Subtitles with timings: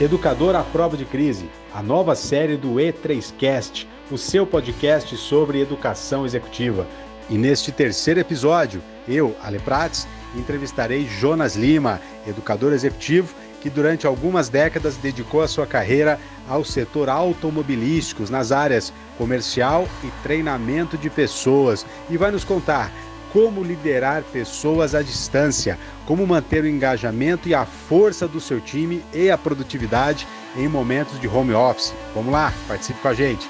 [0.00, 6.24] Educador à Prova de Crise, a nova série do E3Cast, o seu podcast sobre educação
[6.24, 6.86] executiva.
[7.28, 10.06] E neste terceiro episódio, eu, Ale Prates,
[10.36, 17.08] entrevistarei Jonas Lima, educador executivo que durante algumas décadas dedicou a sua carreira ao setor
[17.08, 22.92] automobilístico nas áreas comercial e treinamento de pessoas e vai nos contar
[23.32, 29.02] como liderar pessoas à distância, como manter o engajamento e a força do seu time
[29.14, 31.94] e a produtividade em momentos de home office.
[32.14, 33.48] Vamos lá, participe com a gente.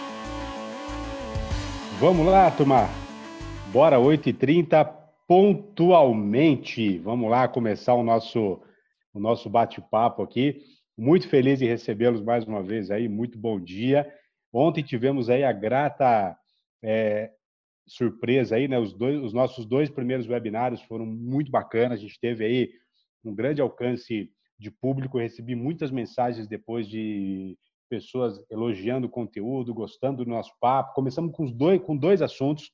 [2.01, 2.89] Vamos lá, turma.
[3.73, 4.89] Bora 8h30
[5.27, 6.99] pontualmente.
[6.99, 8.61] Vamos lá começar o nosso,
[9.13, 10.63] o nosso bate-papo aqui.
[10.97, 13.09] Muito feliz em recebê-los mais uma vez aí.
[13.09, 14.11] Muito bom dia.
[14.53, 16.37] Ontem tivemos aí a grata
[16.83, 17.31] é,
[17.89, 18.79] surpresa aí, né?
[18.79, 21.99] Os, dois, os nossos dois primeiros webinários foram muito bacanas.
[21.99, 22.71] A gente teve aí
[23.25, 25.19] um grande alcance de público.
[25.19, 27.57] Eu recebi muitas mensagens depois de
[27.89, 30.95] pessoas elogiando o conteúdo, gostando do nosso papo.
[30.95, 32.71] Começamos com, os dois, com dois assuntos.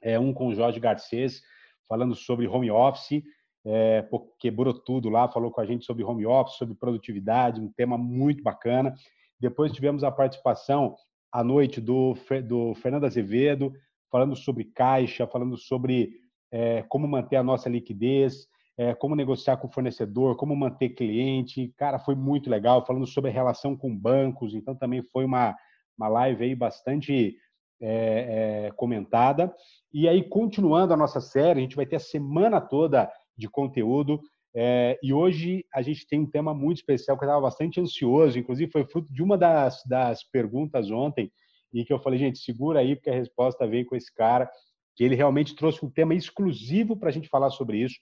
[0.00, 1.42] É, um com o Jorge Garcês,
[1.88, 3.20] falando sobre home office,
[3.66, 7.98] é, quebrou tudo lá, falou com a gente sobre home office, sobre produtividade, um tema
[7.98, 8.94] muito bacana.
[9.40, 10.94] Depois tivemos a participação
[11.32, 12.14] à noite do,
[12.46, 13.72] do Fernando Azevedo,
[14.10, 16.10] falando sobre caixa, falando sobre
[16.50, 21.72] é, como manter a nossa liquidez, é, como negociar com o fornecedor, como manter cliente.
[21.76, 24.54] Cara, foi muito legal, falando sobre a relação com bancos.
[24.54, 25.54] Então, também foi uma,
[25.98, 27.36] uma live aí bastante
[27.80, 29.52] é, é, comentada.
[29.92, 34.20] E aí, continuando a nossa série, a gente vai ter a semana toda de conteúdo.
[34.54, 38.38] É, e hoje a gente tem um tema muito especial que eu estava bastante ansioso,
[38.38, 41.30] inclusive foi fruto de uma das, das perguntas ontem,
[41.72, 44.50] e que eu falei, gente, segura aí, porque a resposta vem com esse cara,
[44.96, 47.96] que ele realmente trouxe um tema exclusivo para a gente falar sobre isso.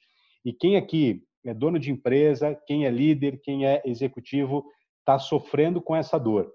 [0.45, 4.65] E quem aqui é dono de empresa, quem é líder, quem é executivo,
[5.01, 6.53] está sofrendo com essa dor,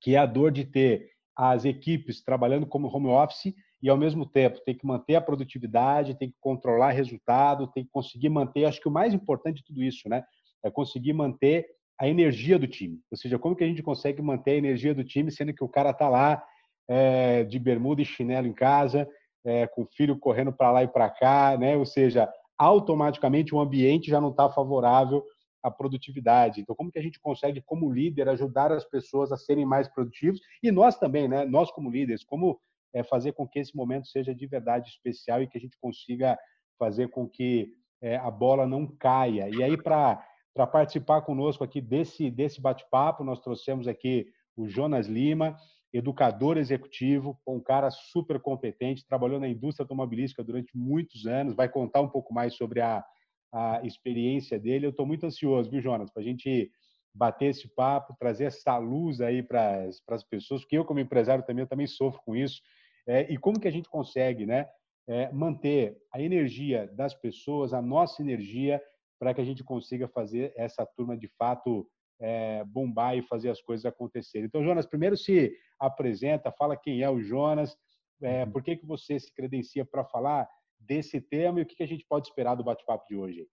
[0.00, 4.26] que é a dor de ter as equipes trabalhando como home office e, ao mesmo
[4.26, 8.64] tempo, tem que manter a produtividade, tem que controlar resultado, tem que conseguir manter.
[8.64, 10.24] Acho que o mais importante de tudo isso, né,
[10.62, 11.66] é conseguir manter
[12.00, 12.98] a energia do time.
[13.10, 15.68] Ou seja, como que a gente consegue manter a energia do time, sendo que o
[15.68, 16.42] cara está lá
[16.88, 19.06] é, de bermuda e chinelo em casa,
[19.44, 21.76] é, com o filho correndo para lá e para cá, né?
[21.76, 25.22] Ou seja, automaticamente o ambiente já não está favorável
[25.62, 26.62] à produtividade.
[26.62, 30.40] Então, como que a gente consegue, como líder, ajudar as pessoas a serem mais produtivos
[30.62, 31.44] e nós também, né?
[31.44, 32.58] Nós como líderes, como
[32.94, 36.38] é, fazer com que esse momento seja de verdade especial e que a gente consiga
[36.78, 39.50] fazer com que é, a bola não caia.
[39.50, 40.26] E aí para
[40.60, 45.56] para participar conosco aqui desse, desse bate-papo, nós trouxemos aqui o Jonas Lima,
[45.90, 52.02] educador executivo, um cara super competente, trabalhou na indústria automobilística durante muitos anos, vai contar
[52.02, 53.02] um pouco mais sobre a,
[53.50, 54.84] a experiência dele.
[54.84, 56.70] Eu estou muito ansioso, viu, Jonas, para a gente
[57.14, 61.64] bater esse papo, trazer essa luz aí para as pessoas, porque eu, como empresário, também,
[61.64, 62.60] também sofro com isso.
[63.06, 64.68] É, e como que a gente consegue né,
[65.08, 68.78] é, manter a energia das pessoas, a nossa energia,
[69.20, 71.86] para que a gente consiga fazer essa turma de fato
[72.18, 74.46] é, bombar e fazer as coisas acontecerem.
[74.46, 77.76] Então, Jonas, primeiro se apresenta, fala quem é o Jonas,
[78.22, 80.48] é, por que, que você se credencia para falar
[80.78, 83.46] desse tema e o que, que a gente pode esperar do bate-papo de hoje.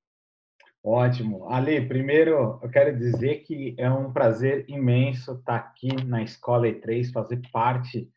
[0.82, 1.50] Ótimo.
[1.50, 7.12] Ale, primeiro eu quero dizer que é um prazer imenso estar aqui na Escola E3,
[7.12, 8.10] fazer parte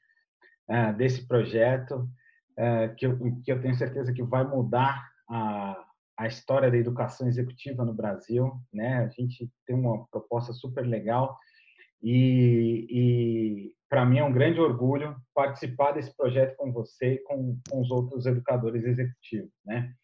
[0.69, 2.09] é, desse projeto,
[2.99, 5.83] que, eu, que eu tenho certeza que vai mudar a,
[6.21, 8.99] a história da educação executiva no Brasil, né?
[8.99, 11.35] A gente tem uma proposta super legal
[12.03, 17.59] e, e para mim é um grande orgulho participar desse projeto com você e com,
[17.71, 19.95] com os outros educadores executivos, né?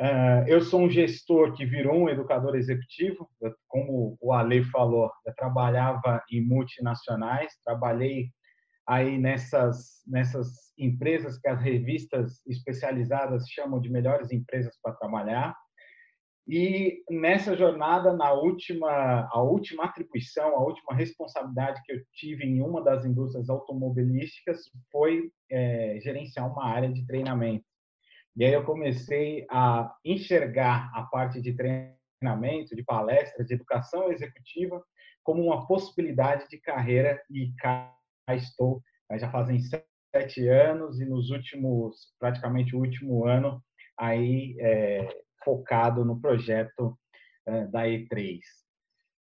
[0.00, 5.12] Uh, eu sou um gestor que virou um educador executivo, eu, como o Ale falou,
[5.26, 8.30] eu trabalhava em multinacionais, trabalhei
[8.90, 15.56] aí nessas nessas empresas que as revistas especializadas chamam de melhores empresas para trabalhar.
[16.48, 22.60] E nessa jornada, na última a última atribuição, a última responsabilidade que eu tive em
[22.60, 27.64] uma das indústrias automobilísticas foi é, gerenciar uma área de treinamento.
[28.36, 34.82] E aí eu comecei a enxergar a parte de treinamento, de palestra, de educação executiva
[35.22, 37.94] como uma possibilidade de carreira e cá
[38.34, 38.82] estou,
[39.18, 39.58] já fazem
[40.12, 43.62] sete anos e nos últimos, praticamente o último ano,
[43.98, 45.08] aí é,
[45.44, 46.96] focado no projeto
[47.46, 48.38] é, da E3.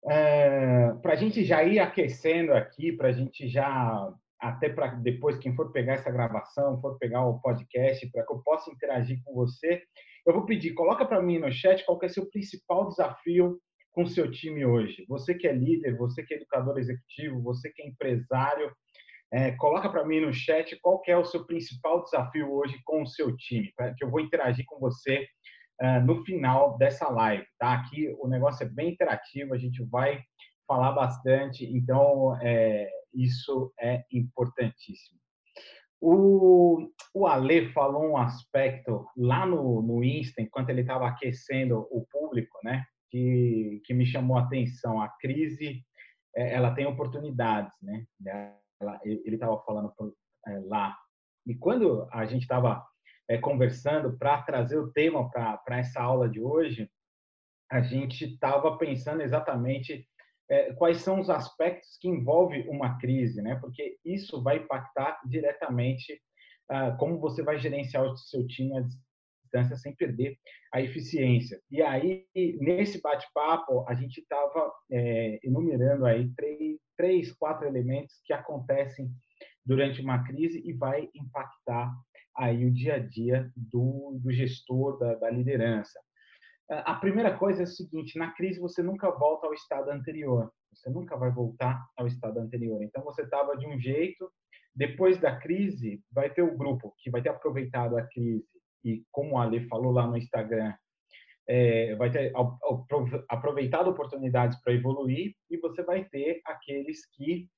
[0.10, 5.38] É, para a gente já ir aquecendo aqui, para a gente já até para depois
[5.38, 9.34] quem for pegar essa gravação, for pegar o podcast, para que eu possa interagir com
[9.34, 9.82] você,
[10.26, 13.58] eu vou pedir, coloca para mim no chat qual é o seu principal desafio
[13.94, 15.06] com seu time hoje?
[15.08, 18.74] Você que é líder, você que é educador executivo, você que é empresário,
[19.34, 23.08] é, coloca para mim no chat qual é o seu principal desafio hoje com o
[23.08, 25.28] seu time, que eu vou interagir com você
[25.82, 27.74] uh, no final dessa live, tá?
[27.74, 30.22] Aqui o negócio é bem interativo, a gente vai
[30.68, 35.20] falar bastante, então é, isso é importantíssimo.
[36.00, 42.06] O, o Ale falou um aspecto lá no, no Insta, enquanto ele estava aquecendo o
[42.12, 42.84] público, né?
[43.10, 45.02] Que, que me chamou a atenção.
[45.02, 45.82] A crise,
[46.36, 48.06] é, ela tem oportunidades, né?
[48.82, 49.94] Ela, ele estava falando
[50.48, 50.98] é, lá.
[51.46, 52.86] E quando a gente estava
[53.30, 56.90] é, conversando para trazer o tema para essa aula de hoje,
[57.72, 60.08] a gente estava pensando exatamente
[60.50, 63.56] é, quais são os aspectos que envolvem uma crise, né?
[63.56, 66.22] Porque isso vai impactar diretamente
[66.70, 68.74] ah, como você vai gerenciar o seu time
[69.54, 70.38] distância sem perder
[70.74, 71.62] a eficiência.
[71.70, 72.26] E aí,
[72.60, 79.12] nesse bate-papo, a gente estava é, enumerando aí três, três, quatro elementos que acontecem
[79.64, 81.94] durante uma crise e vai impactar
[82.36, 86.00] aí o dia a dia do, do gestor, da, da liderança.
[86.70, 90.52] A primeira coisa é o seguinte: na crise você nunca volta ao estado anterior.
[90.74, 92.82] Você nunca vai voltar ao estado anterior.
[92.82, 94.32] Então você estava de um jeito,
[94.76, 98.44] depois da crise vai ter o grupo que vai ter aproveitado a crise
[98.84, 100.74] e, como a Ale falou lá no Instagram,
[101.48, 102.32] é, vai ter
[103.30, 107.50] aproveitado oportunidades para evoluir e você vai ter aqueles que,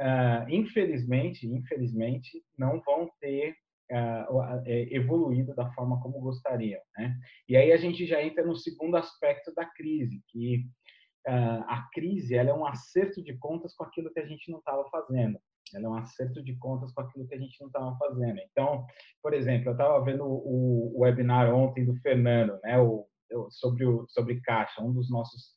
[0.00, 3.56] uh, infelizmente, infelizmente, não vão ter
[3.90, 6.80] uh, evoluído da forma como gostariam.
[6.96, 7.16] Né?
[7.48, 10.64] E aí a gente já entra no segundo aspecto da crise, que
[11.26, 14.58] uh, a crise ela é um acerto de contas com aquilo que a gente não
[14.58, 15.38] estava fazendo.
[15.74, 18.38] Ela é um acerto de contas com aquilo que a gente não estava fazendo.
[18.50, 18.84] Então,
[19.22, 23.06] por exemplo, eu estava vendo o, o, webinar ontem do Fernando, né, o,
[23.50, 25.54] sobre, o, sobre caixa, um dos nossos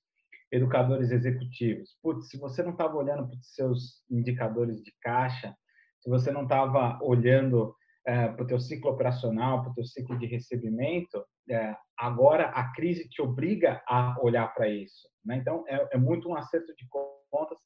[0.51, 1.97] educadores executivos.
[2.01, 5.55] Putz, se você não estava olhando para os seus indicadores de caixa,
[5.99, 7.75] se você não estava olhando
[8.05, 12.71] é, para o teu ciclo operacional, para o teu ciclo de recebimento, é, agora a
[12.73, 15.09] crise te obriga a olhar para isso.
[15.25, 15.37] Né?
[15.37, 17.57] Então, é, é, muito um acerto de contas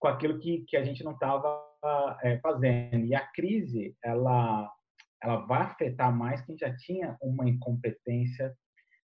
[0.00, 1.62] com aquilo que, que a gente não estava
[2.22, 3.04] é, fazendo.
[3.04, 4.70] E a crise, ela,
[5.22, 8.54] ela vai afetar mais quem já tinha uma incompetência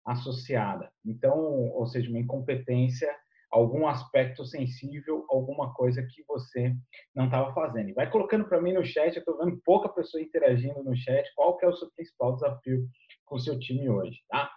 [0.06, 0.92] associada.
[1.06, 3.14] Então, ou seja, uma incompetência
[3.52, 6.74] algum aspecto sensível, alguma coisa que você
[7.14, 7.90] não estava fazendo.
[7.90, 11.30] E vai colocando para mim no chat, eu estou vendo pouca pessoa interagindo no chat,
[11.36, 12.88] qual que é o seu principal desafio
[13.26, 14.50] com o seu time hoje, tá?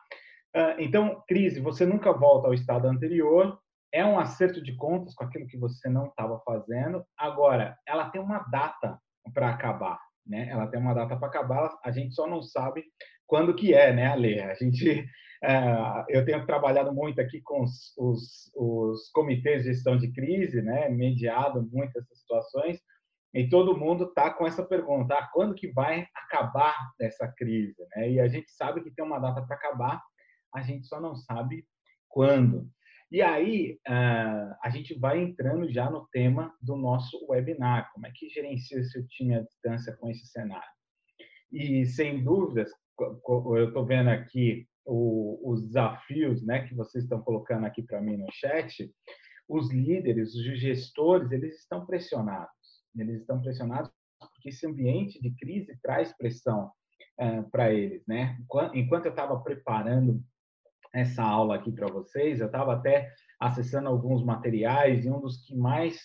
[0.54, 3.58] Ah, então, crise, você nunca volta ao estado anterior,
[3.94, 7.06] é um acerto de contas com aquilo que você não estava fazendo.
[7.16, 9.00] Agora, ela tem uma data
[9.32, 10.48] para acabar, né?
[10.50, 12.84] Ela tem uma data para acabar, a gente só não sabe
[13.24, 14.40] quando que é, né, Ale?
[14.40, 15.08] A gente
[15.44, 20.60] é, eu tenho trabalhado muito aqui com os, os, os, comitês de gestão de crise,
[20.60, 22.80] né, mediado muito essas situações,
[23.32, 27.76] e todo mundo está com essa pergunta: ah, quando que vai acabar essa crise?
[27.94, 28.10] Né?
[28.10, 30.02] E a gente sabe que tem uma data para acabar,
[30.52, 31.64] a gente só não sabe
[32.08, 32.68] quando.
[33.10, 38.12] E aí uh, a gente vai entrando já no tema do nosso webinar: como é
[38.14, 40.74] que gerencia seu time à distância com esse cenário?
[41.52, 47.82] E sem dúvidas, eu estou vendo aqui os desafios né, que vocês estão colocando aqui
[47.82, 48.92] para mim no chat,
[49.48, 52.50] os líderes, os gestores, eles estão pressionados.
[52.96, 56.70] Eles estão pressionados porque esse ambiente de crise traz pressão
[57.18, 58.02] é, para eles.
[58.06, 58.38] Né?
[58.74, 60.22] Enquanto eu estava preparando
[60.94, 65.56] essa aula aqui para vocês, eu estava até acessando alguns materiais e um dos que
[65.56, 66.00] mais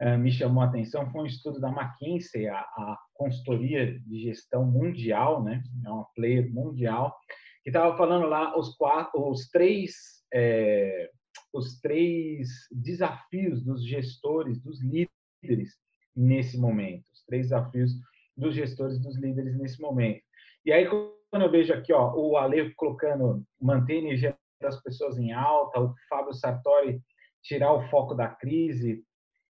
[0.00, 4.64] é, me chamou a atenção foi um estudo da McKinsey, a, a consultoria de gestão
[4.64, 5.62] mundial, né?
[5.84, 7.16] é uma player mundial,
[7.64, 9.92] que estava falando lá os quatro, os três,
[10.32, 11.10] é,
[11.52, 15.76] os três desafios dos gestores, dos líderes
[16.14, 17.92] nesse momento, os três desafios
[18.36, 20.22] dos gestores, dos líderes nesse momento.
[20.64, 20.86] E aí
[21.30, 25.80] quando eu vejo aqui, ó, o Ale colocando manter a energia das pessoas em alta,
[25.80, 27.00] o Fábio Sartori
[27.42, 29.02] tirar o foco da crise,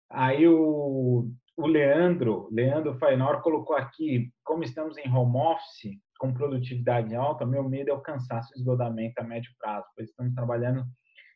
[0.10, 7.15] aí o, o Leandro, Leandro Fainor colocou aqui, como estamos em home office, com produtividade
[7.15, 10.84] alta, meu medo é o cansaço e esgotamento a médio prazo, pois estamos trabalhando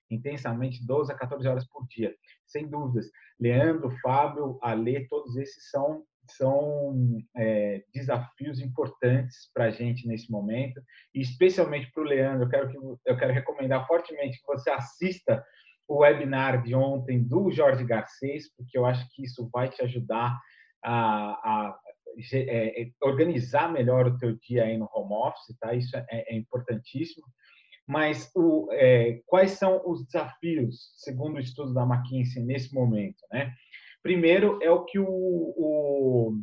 [0.10, 2.14] intensamente 12 a 14 horas por dia.
[2.46, 3.10] Sem dúvidas.
[3.40, 6.04] Leandro, Fábio, Ale, todos esses são,
[6.36, 10.82] são é, desafios importantes para a gente nesse momento.
[11.14, 15.44] E especialmente para o Leandro, eu quero, que, eu quero recomendar fortemente que você assista
[15.88, 20.38] o webinar de ontem do Jorge Garcês, porque eu acho que isso vai te ajudar
[20.84, 21.80] a, a
[22.34, 25.74] é, é, organizar melhor o teu dia aí no home office, tá?
[25.74, 27.26] Isso é, é importantíssimo.
[27.88, 33.22] Mas o, é, quais são os desafios, segundo o estudo da McKinsey, nesse momento?
[33.32, 33.54] Né?
[34.04, 36.42] Primeiro é o que o, o,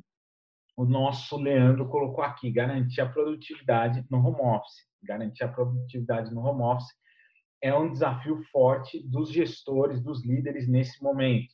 [0.77, 4.87] o nosso Leandro colocou aqui, garantir a produtividade no home office.
[5.03, 6.93] Garantir a produtividade no home office
[7.63, 11.53] é um desafio forte dos gestores, dos líderes nesse momento.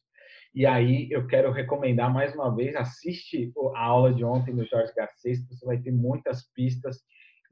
[0.54, 4.92] E aí eu quero recomendar mais uma vez, assiste a aula de ontem do Jorge
[4.94, 7.02] Garcês, você vai ter muitas pistas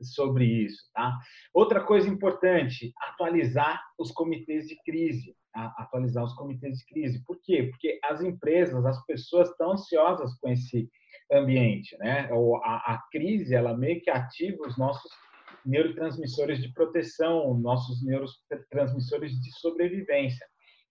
[0.01, 1.19] sobre isso, tá?
[1.53, 5.75] Outra coisa importante, atualizar os comitês de crise, tá?
[5.79, 7.25] atualizar os comitês de crise.
[7.25, 7.69] Por quê?
[7.71, 10.89] Porque as empresas, as pessoas estão ansiosas com esse
[11.31, 12.29] ambiente, né?
[12.65, 15.11] A, a crise, ela meio que ativa os nossos
[15.65, 20.47] neurotransmissores de proteção, nossos neurotransmissores de sobrevivência.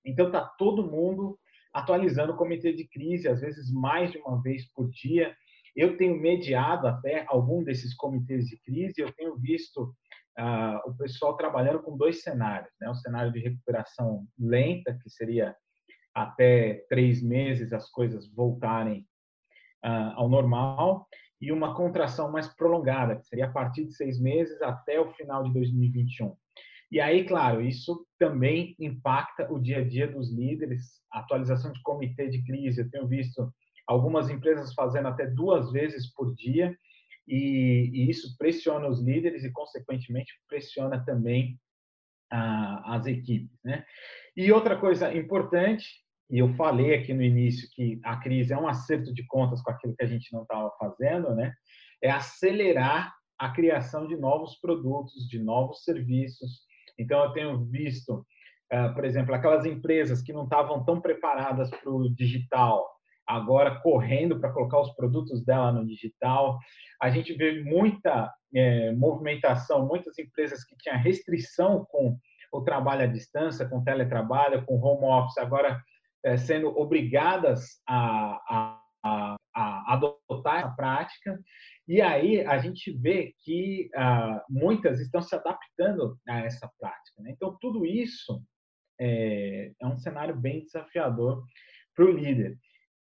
[0.06, 1.38] Então tá todo mundo
[1.74, 5.36] atualizando o comitê de crise, às vezes mais de uma vez por dia.
[5.76, 9.94] Eu tenho mediado até algum desses comitês de crise, eu tenho visto
[10.40, 12.90] uh, o pessoal trabalhando com dois cenários, né?
[12.90, 15.56] O cenário de recuperação lenta, que seria
[16.14, 19.08] até três meses as coisas voltarem
[19.86, 21.08] uh, ao normal,
[21.42, 25.44] e uma contração mais prolongada, que seria a partir de seis meses até o final
[25.44, 26.36] de 2021.
[26.92, 32.28] E aí, claro, isso também impacta o dia a dia dos líderes, atualização de comitê
[32.28, 32.82] de crise.
[32.82, 33.52] Eu tenho visto
[33.88, 36.78] algumas empresas fazendo até duas vezes por dia,
[37.28, 41.60] e, e isso pressiona os líderes e, consequentemente, pressiona também
[42.32, 43.58] ah, as equipes.
[43.64, 43.86] Né?
[44.36, 45.86] E outra coisa importante
[46.32, 49.70] e eu falei aqui no início que a crise é um acerto de contas com
[49.70, 51.54] aquilo que a gente não estava fazendo, né?
[52.02, 56.62] É acelerar a criação de novos produtos, de novos serviços.
[56.98, 58.26] Então, eu tenho visto,
[58.72, 62.90] eh, por exemplo, aquelas empresas que não estavam tão preparadas para o digital,
[63.32, 66.60] agora correndo para colocar os produtos dela no digital.
[67.02, 72.18] A gente vê muita é, movimentação, muitas empresas que tinham restrição com
[72.52, 75.82] o trabalho à distância, com teletrabalho, com home office, agora
[76.24, 81.40] é, sendo obrigadas a, a, a, adotar essa prática.
[81.88, 87.22] E aí a gente vê que ah, muitas estão se adaptando a essa prática.
[87.22, 87.32] Né?
[87.32, 88.44] Então, tudo isso
[89.00, 91.44] é, é um cenário bem desafiador
[91.96, 92.58] para o líder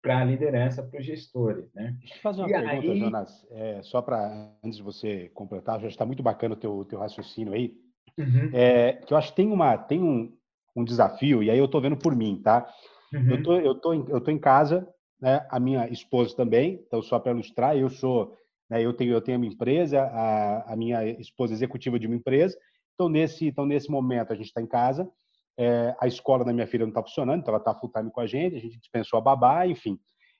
[0.06, 1.74] para a liderança, para os gestores.
[1.74, 1.96] Né?
[2.00, 3.00] Deixa eu fazer uma e pergunta, aí...
[3.00, 7.00] Jonas, é, só para, antes de você completar, já está muito bacana o teu, teu
[7.00, 7.74] raciocínio aí,
[8.16, 8.52] uhum.
[8.54, 10.32] é, que eu acho que tem, uma, tem um,
[10.76, 12.72] um desafio, e aí eu estou vendo por mim, tá?
[13.12, 13.32] Uhum.
[13.32, 14.88] Eu, tô, eu, tô em, eu tô em casa,
[15.20, 15.44] né?
[15.50, 18.38] a minha esposa também, então só para ilustrar, eu sou,
[18.70, 22.06] né, eu, tenho, eu tenho a minha empresa, a, a minha esposa é executiva de
[22.06, 22.56] uma empresa,
[22.94, 25.10] então nesse, então nesse momento a gente está em casa,
[25.58, 28.22] é, a escola da minha filha não está funcionando, então ela está full time com
[28.22, 30.00] a gente, a gente dispensou a babá, enfim.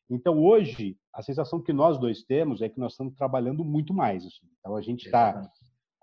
[0.10, 4.26] Então hoje a sensação que nós dois temos é que nós estamos trabalhando muito mais.
[4.26, 4.48] Assim.
[4.60, 5.50] Então a gente está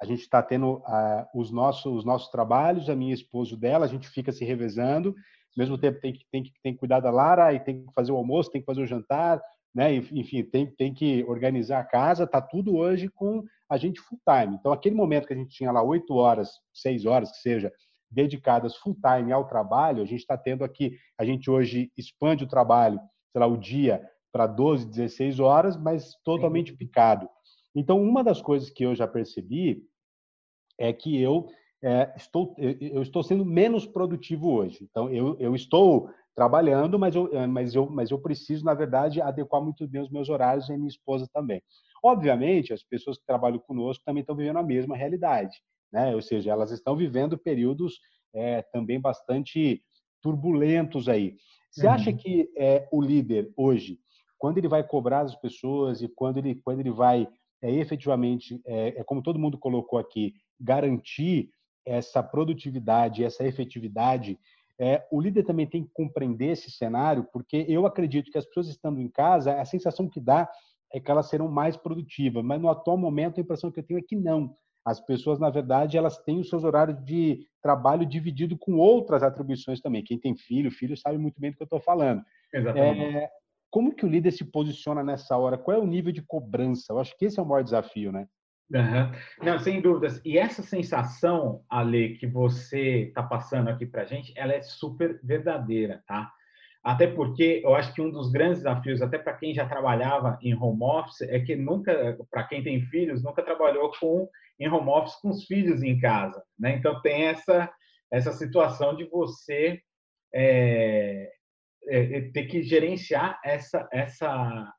[0.01, 3.89] a gente está tendo uh, os nossos os nossos trabalhos, a minha esposa dela, a
[3.89, 5.15] gente fica se revezando
[5.57, 7.93] ao mesmo tempo tem que, tem que, tem que cuidar da Lara e tem que
[7.93, 9.41] fazer o almoço, tem que fazer o jantar,
[9.75, 9.95] né?
[9.95, 14.57] Enfim, tem, tem que organizar a casa, tá tudo hoje com a gente full time.
[14.57, 17.71] Então, aquele momento que a gente tinha lá oito horas, seis horas, que seja,
[18.13, 22.49] dedicadas full time ao trabalho, a gente está tendo aqui, a gente hoje expande o
[22.49, 23.01] trabalho,
[23.33, 27.29] sei lá, o dia para 12, 16 horas, mas totalmente picado.
[27.75, 29.83] Então, uma das coisas que eu já percebi
[30.79, 31.49] é que eu
[31.83, 34.79] é, estou, eu estou sendo menos produtivo hoje.
[34.83, 39.21] Então, eu, eu estou trabalhando, mas eu, é, mas, eu, mas eu preciso, na verdade,
[39.21, 41.63] adequar muito bem os meus horários e a minha esposa também.
[42.03, 45.57] Obviamente, as pessoas que trabalham conosco também estão vivendo a mesma realidade,
[45.93, 46.15] né?
[46.15, 48.01] ou seja, elas estão vivendo períodos
[48.35, 49.83] é, também bastante
[50.23, 51.37] turbulentos aí.
[51.71, 51.93] Você uhum.
[51.93, 53.99] acha que é, o líder hoje,
[54.39, 57.29] quando ele vai cobrar as pessoas e quando ele, quando ele vai
[57.63, 61.51] é, efetivamente, é, é como todo mundo colocou aqui, garantir
[61.85, 64.39] essa produtividade, essa efetividade,
[64.79, 68.69] é, o líder também tem que compreender esse cenário, porque eu acredito que as pessoas
[68.69, 70.49] estando em casa, a sensação que dá
[70.93, 73.99] é que elas serão mais produtivas, mas no atual momento a impressão que eu tenho
[73.99, 74.57] é que não.
[74.85, 79.81] As pessoas, na verdade, elas têm os seus horários de trabalho dividido com outras atribuições
[79.81, 80.03] também.
[80.03, 82.23] Quem tem filho, filho sabe muito bem do que eu estou falando.
[82.53, 83.17] Exatamente.
[83.17, 83.31] É,
[83.71, 85.57] como que o líder se posiciona nessa hora?
[85.57, 86.93] Qual é o nível de cobrança?
[86.93, 88.27] Eu acho que esse é o maior desafio, né?
[88.75, 89.13] Uhum.
[89.43, 90.21] Não, sem dúvidas.
[90.25, 95.21] E essa sensação, Ale, que você está passando aqui para a gente, ela é super
[95.23, 96.31] verdadeira, tá?
[96.83, 100.55] Até porque eu acho que um dos grandes desafios, até para quem já trabalhava em
[100.55, 104.29] home office, é que nunca, para quem tem filhos, nunca trabalhou com
[104.59, 106.77] em home office com os filhos em casa, né?
[106.77, 107.71] Então tem essa
[108.11, 109.81] essa situação de você
[110.35, 111.31] é,
[111.89, 114.73] é, é, ter que gerenciar essa essa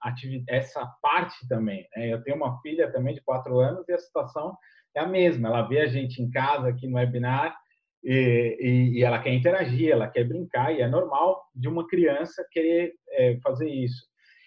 [0.47, 1.87] essa parte também.
[1.95, 2.13] Né?
[2.13, 4.55] Eu tenho uma filha também de quatro anos e a situação
[4.95, 5.49] é a mesma.
[5.49, 7.57] Ela vê a gente em casa aqui no webinar
[8.03, 12.45] e, e, e ela quer interagir, ela quer brincar e é normal de uma criança
[12.51, 14.05] querer é, fazer isso.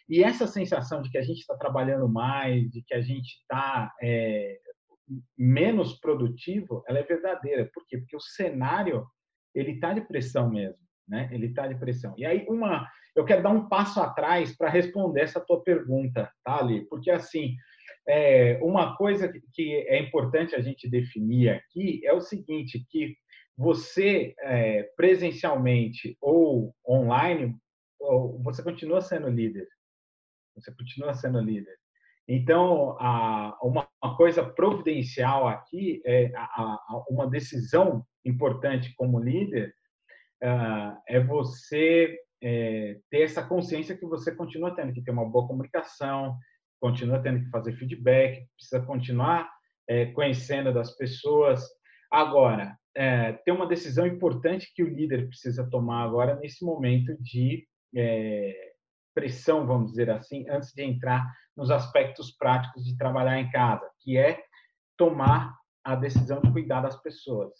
[0.08, 3.92] E essa sensação de que a gente está trabalhando mais, de que a gente está
[4.00, 4.58] é,
[5.36, 7.70] menos produtivo, ela é verdadeira.
[7.72, 7.98] Por quê?
[7.98, 9.06] Porque o cenário
[9.54, 11.28] ele está de pressão mesmo, né?
[11.32, 12.14] Ele está de pressão.
[12.18, 16.60] E aí uma, eu quero dar um passo atrás para responder essa tua pergunta, tá,
[16.60, 16.86] Ali?
[16.86, 17.56] Porque assim,
[18.08, 23.16] é, uma coisa que é importante a gente definir aqui é o seguinte, que
[23.56, 27.56] você é, presencialmente ou online,
[28.42, 29.66] você continua sendo líder.
[30.54, 31.74] Você continua sendo líder.
[32.28, 39.72] Então, a, uma, uma, coisa providencial aqui é a, a, uma decisão importante como líder
[40.42, 45.46] uh, é você é, ter essa consciência que você continua tendo que ter uma boa
[45.46, 46.36] comunicação,
[46.80, 49.48] continua tendo que fazer feedback, precisa continuar
[49.88, 51.64] é, conhecendo das pessoas.
[52.10, 57.66] Agora, é, tem uma decisão importante que o líder precisa tomar agora nesse momento de
[57.94, 58.74] é,
[59.16, 64.18] pressão, vamos dizer assim, antes de entrar nos aspectos práticos de trabalhar em casa, que
[64.18, 64.38] é
[64.94, 67.54] tomar a decisão de cuidar das pessoas.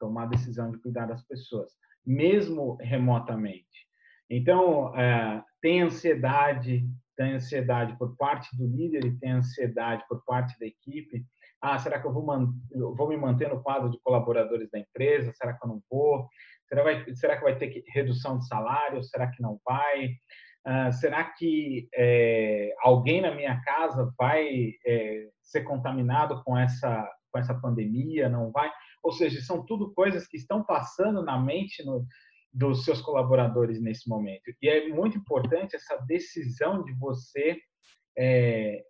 [0.00, 1.70] Tomar a decisão de cuidar das pessoas,
[2.04, 3.86] mesmo remotamente.
[4.28, 6.84] Então, é, tem ansiedade,
[7.16, 11.24] tem ansiedade por parte do líder e tem ansiedade por parte da equipe.
[11.62, 12.26] Ah, será que eu vou,
[12.72, 15.32] eu vou me manter no quadro de colaboradores da empresa?
[15.34, 16.28] Será que eu não vou?
[16.68, 19.04] Será, vai, será que vai ter que, redução de salário?
[19.04, 20.16] Será que não vai?
[20.64, 27.38] Ah, será que é, alguém na minha casa vai é, ser contaminado com essa, com
[27.38, 28.30] essa pandemia?
[28.30, 28.72] Não vai?
[29.02, 32.06] Ou seja, são tudo coisas que estão passando na mente no,
[32.50, 34.42] dos seus colaboradores nesse momento.
[34.62, 37.58] E é muito importante essa decisão de você
[38.16, 38.82] é,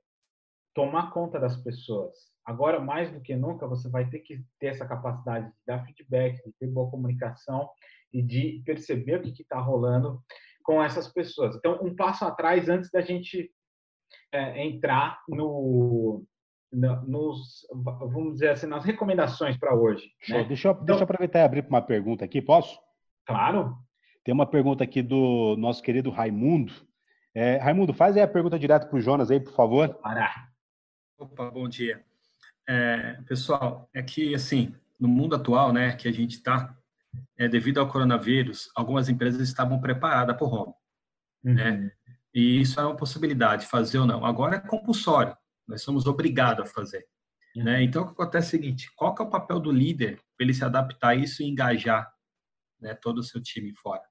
[0.75, 2.15] tomar conta das pessoas.
[2.47, 6.37] Agora, mais do que nunca, você vai ter que ter essa capacidade de dar feedback,
[6.45, 7.69] de ter boa comunicação
[8.13, 10.23] e de perceber o que está rolando
[10.65, 11.55] com essas pessoas.
[11.55, 13.53] Então, um passo atrás antes da gente
[14.33, 16.25] é, entrar no,
[16.73, 20.11] no, nos, vamos dizer assim, nas recomendações para hoje.
[20.29, 20.43] Né?
[20.45, 22.81] Deixa, eu, então, deixa eu aproveitar e abrir para uma pergunta aqui, posso?
[23.27, 23.77] Claro.
[24.25, 26.73] Tem uma pergunta aqui do nosso querido Raimundo.
[27.35, 29.95] É, Raimundo, faz aí a pergunta direto para o Jonas aí, por favor.
[29.97, 30.49] Para.
[31.19, 32.03] Opa, bom dia.
[32.67, 36.75] É, pessoal, é que, assim, no mundo atual, né, que a gente está,
[37.37, 40.75] é, devido ao coronavírus, algumas empresas estavam preparadas para o home.
[41.43, 41.51] Né?
[41.51, 41.55] Uhum.
[41.55, 41.93] Né?
[42.35, 44.25] E isso é uma possibilidade, fazer ou não.
[44.25, 47.07] Agora é compulsório, nós somos obrigados a fazer.
[47.57, 47.65] Uhum.
[47.65, 47.83] Né?
[47.83, 50.45] Então, o que acontece é o seguinte, qual que é o papel do líder para
[50.45, 52.13] ele se adaptar a isso e engajar
[52.81, 54.03] né, todo o seu time fora?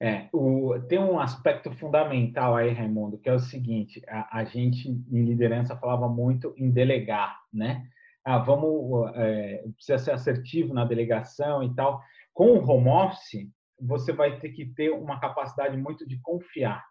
[0.00, 4.88] É, o, tem um aspecto fundamental aí, Raimundo, que é o seguinte: a, a gente
[4.88, 7.88] em liderança falava muito em delegar, né?
[8.28, 11.98] Ah, vamos, é, precisa ser assertivo na delegação e tal.
[12.34, 13.48] Com o home office,
[13.80, 16.84] você vai ter que ter uma capacidade muito de confiar,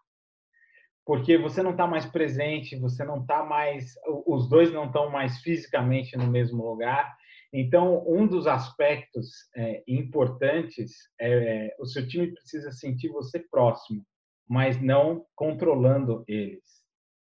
[1.06, 3.94] porque você não está mais presente, você não está mais,
[4.26, 7.16] os dois não estão mais fisicamente no mesmo lugar.
[7.52, 14.04] Então, um dos aspectos é, importantes é o seu time precisa sentir você próximo,
[14.48, 16.84] mas não controlando eles.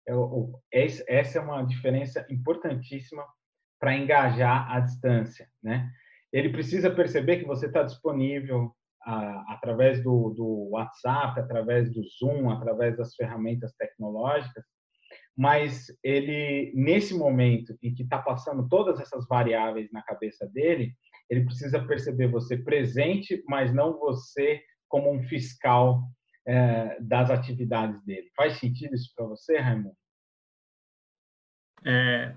[0.05, 3.23] Eu, essa é uma diferença importantíssima
[3.83, 5.91] para engajar à distância, né?
[6.31, 12.49] Ele precisa perceber que você está disponível a, através do, do WhatsApp, através do Zoom,
[12.49, 14.63] através das ferramentas tecnológicas,
[15.35, 20.93] mas ele nesse momento em que está passando todas essas variáveis na cabeça dele,
[21.29, 26.03] ele precisa perceber você presente, mas não você como um fiscal
[26.47, 28.31] é, das atividades dele.
[28.33, 29.97] Faz sentido isso para você, Raimundo?
[31.85, 32.33] É,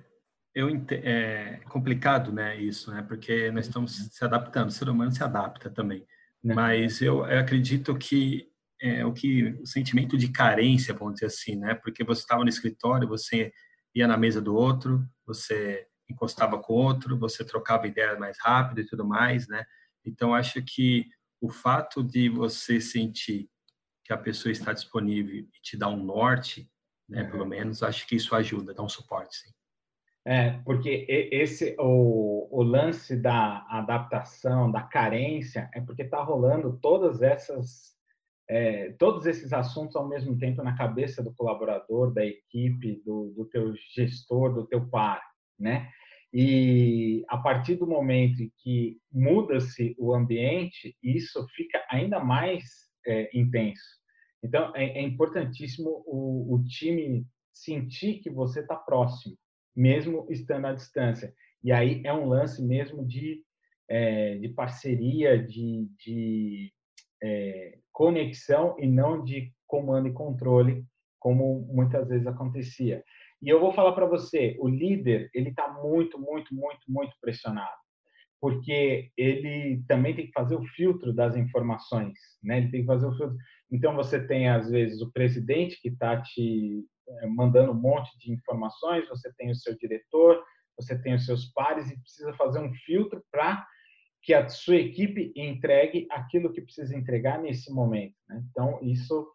[0.57, 5.23] eu é complicado, né, isso, né, porque nós estamos se adaptando, o ser humano se
[5.23, 6.07] adapta também.
[6.43, 6.55] Né.
[6.55, 8.49] Mas eu, eu, acredito que
[8.81, 12.49] é, o que o sentimento de carência, vamos dizer assim, né, porque você estava no
[12.49, 13.53] escritório, você
[13.95, 18.81] ia na mesa do outro, você encostava com o outro, você trocava ideias mais rápido
[18.81, 19.65] e tudo mais, né?
[20.05, 21.07] Então acho que
[21.41, 23.51] o fato de você sentir
[24.05, 26.71] que a pessoa está disponível e te dá um norte,
[27.09, 27.31] né, uhum.
[27.31, 29.51] pelo menos, acho que isso ajuda, dá um suporte, sim.
[30.27, 37.23] É, porque esse o, o lance da adaptação, da carência, é porque está rolando todas
[37.23, 37.95] essas
[38.49, 43.45] é, todos esses assuntos ao mesmo tempo na cabeça do colaborador, da equipe, do, do
[43.47, 45.21] teu gestor, do teu par,
[45.59, 45.89] né?
[46.33, 52.63] E a partir do momento em que muda-se o ambiente, isso fica ainda mais
[53.07, 53.97] é, intenso.
[54.43, 59.37] Então, é, é importantíssimo o, o, time sentir que você está próximo,
[59.77, 61.35] mesmo estando à distância.
[61.63, 63.43] E aí é um lance mesmo de,
[63.89, 66.73] é, de parceria, de, de
[67.23, 70.85] é, conexão e não de comando e controle,
[71.19, 73.03] como muitas vezes acontecia.
[73.43, 77.77] E eu vou falar para você, o líder ele está muito, muito, muito, muito pressionado,
[78.41, 82.59] porque ele também tem que fazer o filtro das informações, né?
[82.59, 83.37] Ele tem que fazer o filtro.
[83.71, 86.85] Então você tem às vezes o presidente que está te
[87.29, 90.43] mandando um monte de informações, você tem o seu diretor,
[90.79, 93.67] você tem os seus pares e precisa fazer um filtro para
[94.23, 98.15] que a sua equipe entregue aquilo que precisa entregar nesse momento.
[98.29, 98.43] Né?
[98.51, 99.27] Então isso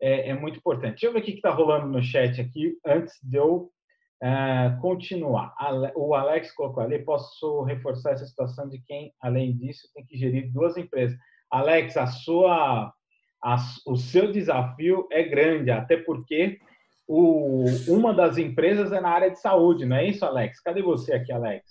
[0.00, 0.92] é, é, muito importante.
[0.92, 3.70] Deixa eu ver o que está rolando no chat aqui antes de eu
[4.22, 5.54] uh, continuar.
[5.94, 10.50] O Alex colocou ali, posso reforçar essa situação de quem, além disso, tem que gerir
[10.52, 11.18] duas empresas.
[11.50, 12.92] Alex, a sua,
[13.42, 16.58] a, o seu desafio é grande, até porque
[17.08, 20.60] o, uma das empresas é na área de saúde, não é isso, Alex?
[20.60, 21.64] Cadê você aqui, Alex?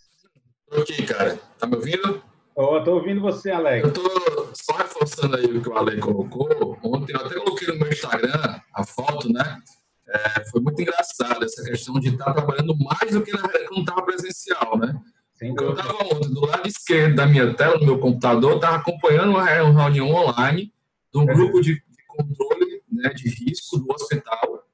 [0.65, 1.39] Estou aqui, cara.
[1.59, 2.23] Tá me ouvindo?
[2.55, 3.87] Oh, tô ouvindo você, Alex.
[3.87, 6.77] Eu tô só reforçando aí o que o Alex colocou.
[6.83, 9.61] Ontem eu até coloquei no meu Instagram a foto, né?
[10.09, 14.77] É, foi muito engraçado essa questão de estar trabalhando mais do que quando estava presencial,
[14.77, 14.99] né?
[15.39, 19.45] eu estava ontem do lado esquerdo da minha tela, no meu computador, estava acompanhando uma
[19.45, 20.73] reunião online
[21.13, 24.66] de um grupo de, de controle né, de risco do hospital,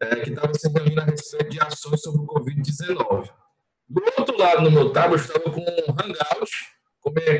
[0.00, 3.30] é, que estava se reunindo a respeito de ações sobre o Covid-19.
[3.88, 6.50] Do outro lado, no meu tablet, eu estava com um Hangout,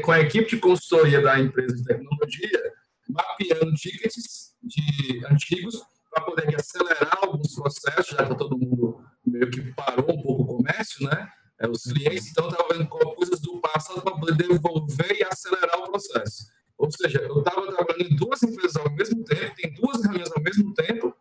[0.03, 2.73] com a equipe de consultoria da empresa de tecnologia,
[3.09, 9.73] mapeando tickets de antigos para poder acelerar alguns processos, já que todo mundo meio que
[9.75, 11.29] parou um pouco o comércio, né?
[11.61, 15.91] É, os clientes então estavam vendo coisas do passado para poder devolver e acelerar o
[15.91, 16.47] processo.
[16.79, 20.43] Ou seja, eu estava trabalhando em duas empresas ao mesmo tempo, tem duas reuniões ao
[20.43, 21.15] mesmo tempo,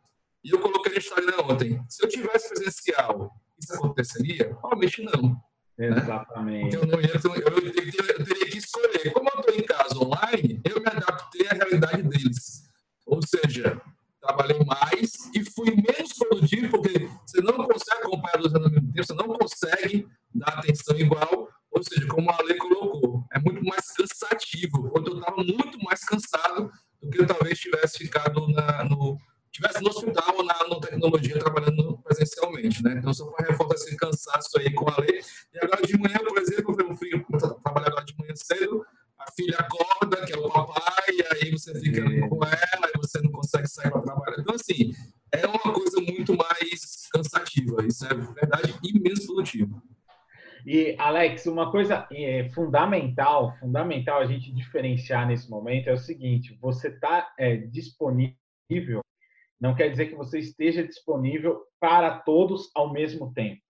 [0.44, 1.84] e eu coloquei no Instagram ontem.
[1.90, 3.74] Se eu tivesse presencial, isso
[4.20, 4.56] aconteceria?
[4.56, 5.42] Provavelmente não.
[5.78, 5.88] Né?
[5.88, 6.76] Exatamente.
[6.76, 9.14] Eu, não ia, eu, eu, eu, teria que escolher.
[9.14, 12.70] Como eu estou em casa online, eu me adaptei à realidade deles.
[13.06, 13.82] Ou seja,
[14.22, 19.04] trabalhei mais e fui menos produtivo, porque você não consegue acompanhar dois ao mesmo tempo,
[19.06, 21.48] você não consegue dar atenção igual.
[21.72, 24.90] Ou seja, como a lei colocou, é muito mais cansativo.
[24.90, 29.18] Quando eu estava muito mais cansado do que eu talvez tivesse ficado na, no,
[29.52, 32.96] tivesse no hospital ou na tecnologia trabalhando presencialmente, né?
[32.98, 35.22] Então, só para reforçar esse cansaço aí com a lei.
[35.54, 37.26] E agora de manhã, por exemplo, eu filho
[37.64, 38.86] trabalhar agora de manhã cedo,
[39.20, 42.98] a filha acorda, que é o papai, e aí você fica ali com ela, e
[42.98, 44.40] você não consegue sair para trabalhar.
[44.40, 44.94] Então, assim,
[45.32, 47.86] é uma coisa muito mais cansativa.
[47.86, 49.82] Isso é verdade e menos produtivo.
[50.66, 56.58] E, Alex, uma coisa é, fundamental, fundamental a gente diferenciar nesse momento é o seguinte:
[56.62, 59.02] você está é, disponível
[59.60, 63.62] não quer dizer que você esteja disponível para todos ao mesmo tempo.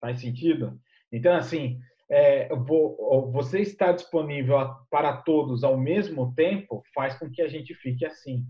[0.00, 0.78] Faz sentido?
[1.10, 4.58] Então, assim, é, vou, você estar disponível
[4.90, 8.44] para todos ao mesmo tempo faz com que a gente fique assim.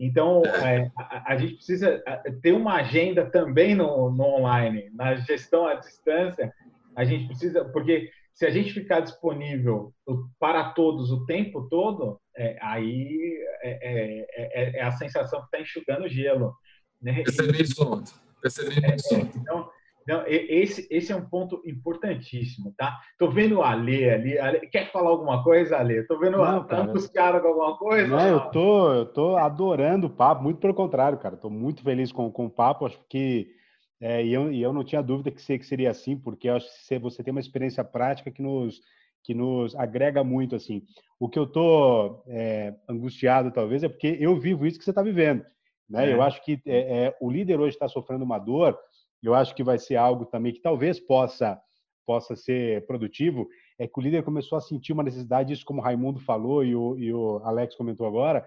[0.00, 2.02] Então, é, a, a, gente precisa
[2.40, 6.54] ter uma agenda também no, no online, na gestão à distância.
[6.98, 9.94] A gente precisa, porque se a gente ficar disponível
[10.36, 15.60] para todos o tempo todo, é, aí é, é, é, é, a sensação que está
[15.60, 16.52] enxugando gelo.
[17.00, 17.22] Né?
[17.22, 18.12] Percebi isso ontem.
[18.42, 19.40] Percebi é, isso ontem.
[19.40, 19.70] Então,
[20.02, 22.98] então, esse, esse é um ponto importantíssimo, tá?
[23.16, 24.38] Tô vendo a Ale ali.
[24.38, 26.02] Ale, quer falar alguma coisa, Ale?
[26.04, 28.08] Tô vendo não, cara, os caras com alguma coisa?
[28.08, 31.36] Não, não, eu tô, eu tô adorando o papo, muito pelo contrário, cara.
[31.36, 32.86] Tô muito feliz com, com o papo.
[32.86, 33.56] Acho que
[34.00, 36.98] é, e, eu, e eu não tinha dúvida que, que seria assim, porque acho que
[36.98, 38.80] você tem uma experiência prática que nos,
[39.24, 40.82] que nos agrega muito, assim.
[41.18, 45.02] O que eu tô é, angustiado, talvez, é porque eu vivo isso que você está
[45.02, 45.44] vivendo.
[45.88, 46.10] Né?
[46.10, 46.14] É.
[46.14, 48.78] Eu acho que é, é o líder hoje está sofrendo uma dor,
[49.22, 51.60] eu acho que vai ser algo também que talvez possa
[52.06, 53.46] possa ser produtivo,
[53.78, 56.74] é que o líder começou a sentir uma necessidade, isso como o Raimundo falou e
[56.74, 58.42] o, e o Alex comentou agora,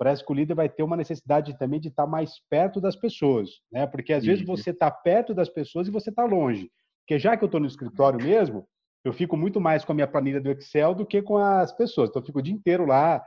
[0.00, 3.50] parece que o líder vai ter uma necessidade também de estar mais perto das pessoas,
[3.70, 3.86] né?
[3.86, 4.30] Porque às Sim.
[4.30, 6.70] vezes você está perto das pessoas e você está longe.
[7.02, 8.66] Porque já que eu estou no escritório mesmo,
[9.04, 12.08] eu fico muito mais com a minha planilha do Excel do que com as pessoas.
[12.08, 13.22] Então eu fico o dia inteiro lá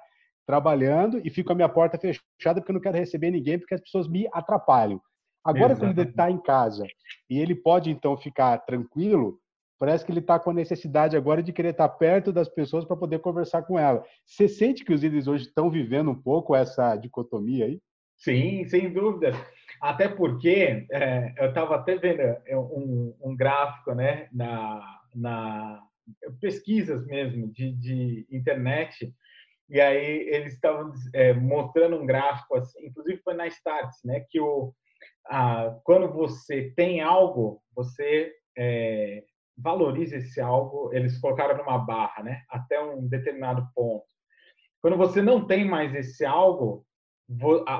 [0.48, 3.76] trabalhando e fico com a minha porta fechada porque eu não quero receber ninguém porque
[3.76, 5.00] as pessoas me atrapalham.
[5.46, 6.88] Agora, quando ele está em casa
[7.30, 9.38] e ele pode então ficar tranquilo,
[9.84, 12.86] Parece que ele está com a necessidade agora de querer estar tá perto das pessoas
[12.86, 14.02] para poder conversar com ela.
[14.26, 17.82] Você sente que os líderes hoje estão vivendo um pouco essa dicotomia aí?
[18.16, 19.34] Sim, sem dúvida.
[19.82, 25.84] Até porque é, eu estava até vendo é, um, um, gráfico né, na, na
[26.40, 29.14] pesquisas mesmo de, de internet
[29.70, 34.40] e aí eles estavam é, mostrando um gráfico, assim, inclusive foi na Starts, né, que
[34.40, 34.74] o,
[35.28, 39.24] a, quando você tem algo, você é,
[39.58, 44.06] valoriza esse algo, eles colocaram numa barra, né, até um determinado ponto.
[44.82, 46.86] Quando você não tem mais esse algo,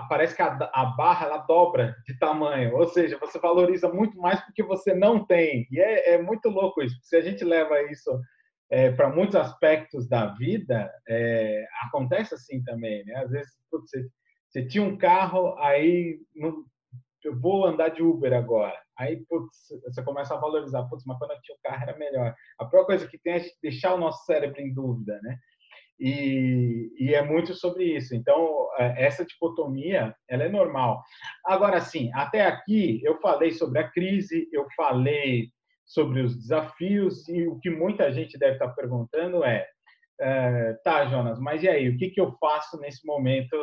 [0.08, 4.64] parece que a, barra ela dobra de tamanho, ou seja, você valoriza muito mais porque
[4.64, 5.68] você não tem.
[5.70, 6.98] E é, é muito louco isso.
[7.02, 8.10] Se a gente leva isso
[8.70, 13.16] é, para muitos aspectos da vida, é, acontece assim também, né?
[13.16, 14.08] Às vezes putz, você,
[14.50, 16.64] você, tinha um carro, aí não,
[17.28, 18.78] eu vou andar de Uber agora.
[18.98, 22.36] Aí putz, você começa a valorizar, putz, mas quando eu tinha o carro era melhor.
[22.60, 25.38] A pior coisa que tem é deixar o nosso cérebro em dúvida, né?
[26.00, 28.16] E, e, é muito sobre isso.
[28.16, 31.02] Então, é, essa dicotomia, ela é normal.
[31.46, 35.50] Agora, sim, até aqui eu falei sobre a crise, eu falei
[35.86, 39.66] sobre os desafios e o que muita gente deve estar perguntando é,
[40.20, 43.56] é tá, Jonas, mas e aí, o que, que eu faço nesse momento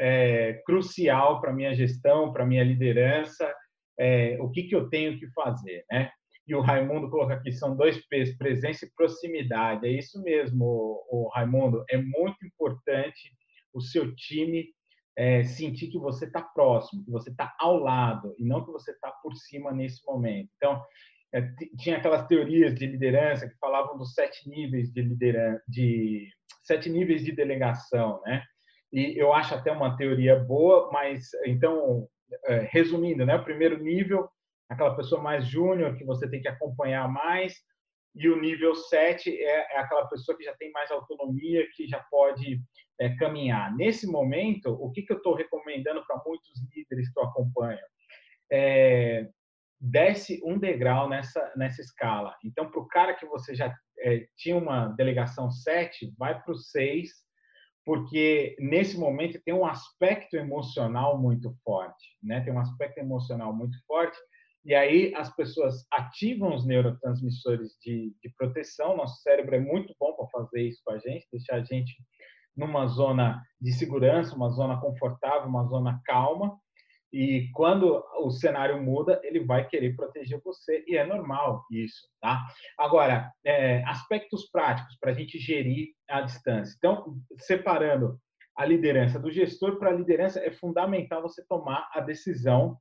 [0.00, 3.52] é, crucial para minha gestão, para minha liderança?
[3.98, 6.10] É, o que, que eu tenho que fazer, né?
[6.48, 9.86] e o Raimundo coloca aqui, são dois P's, presença e proximidade.
[9.86, 10.64] É isso mesmo,
[11.10, 11.84] o, Raimundo.
[11.90, 13.36] É muito importante
[13.74, 14.66] o seu time
[15.14, 18.92] é, sentir que você está próximo, que você está ao lado, e não que você
[18.92, 20.48] está por cima nesse momento.
[20.56, 20.82] Então,
[21.34, 21.42] é,
[21.78, 26.28] tinha aquelas teorias de liderança que falavam dos sete níveis de liderança, de
[26.64, 28.42] sete níveis de delegação, né?
[28.92, 32.08] E eu acho até uma teoria boa, mas então,
[32.46, 33.36] é, resumindo, né?
[33.36, 34.28] O primeiro nível
[34.68, 37.54] aquela pessoa mais júnior que você tem que acompanhar mais,
[38.14, 42.00] e o nível 7 é, é aquela pessoa que já tem mais autonomia, que já
[42.10, 42.60] pode
[42.98, 43.74] é, caminhar.
[43.76, 47.78] Nesse momento, o que, que eu estou recomendando para muitos líderes que eu acompanho?
[48.50, 49.28] É,
[49.80, 52.34] desce um degrau nessa, nessa escala.
[52.44, 56.56] Então, para o cara que você já é, tinha uma delegação 7, vai para o
[56.56, 57.10] 6,
[57.88, 62.42] porque nesse momento tem um aspecto emocional muito forte, né?
[62.42, 64.18] Tem um aspecto emocional muito forte
[64.62, 68.94] e aí as pessoas ativam os neurotransmissores de, de proteção.
[68.94, 71.96] Nosso cérebro é muito bom para fazer isso com a gente, deixar a gente
[72.54, 76.60] numa zona de segurança, uma zona confortável, uma zona calma.
[77.12, 82.46] E quando o cenário muda, ele vai querer proteger você e é normal isso, tá?
[82.76, 86.74] Agora, é, aspectos práticos para a gente gerir a distância.
[86.76, 88.18] Então, separando
[88.56, 92.76] a liderança do gestor para a liderança, é fundamental você tomar a decisão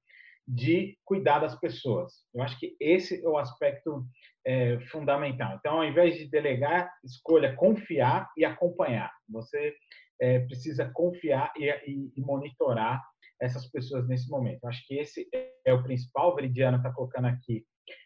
[0.47, 2.23] de cuidar das pessoas.
[2.33, 4.05] Eu acho que esse é o aspecto
[4.45, 5.55] é, fundamental.
[5.59, 9.11] Então, ao invés de delegar, escolha confiar e acompanhar.
[9.29, 9.75] Você
[10.19, 13.03] é, precisa confiar e, e, e, monitorar
[13.39, 14.63] essas pessoas nesse momento.
[14.63, 15.27] Eu acho que esse
[15.65, 16.31] é o principal.
[16.31, 17.65] O Veridiano está colocando aqui.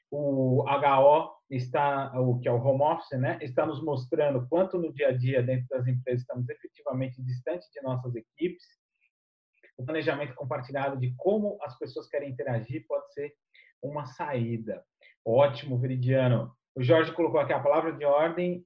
[0.10, 4.94] O HO está, o que é o home office, né, está nos mostrando quanto no
[4.94, 8.63] dia a dia dentro das empresas estamos efetivamente distantes de nossas equipes
[9.82, 13.34] o planejamento compartilhado de como as pessoas querem interagir pode ser
[13.82, 14.84] uma saída.
[15.26, 16.56] Ótimo, Veridiano.
[16.76, 18.63] O Jorge colocou aqui a palavra de ordem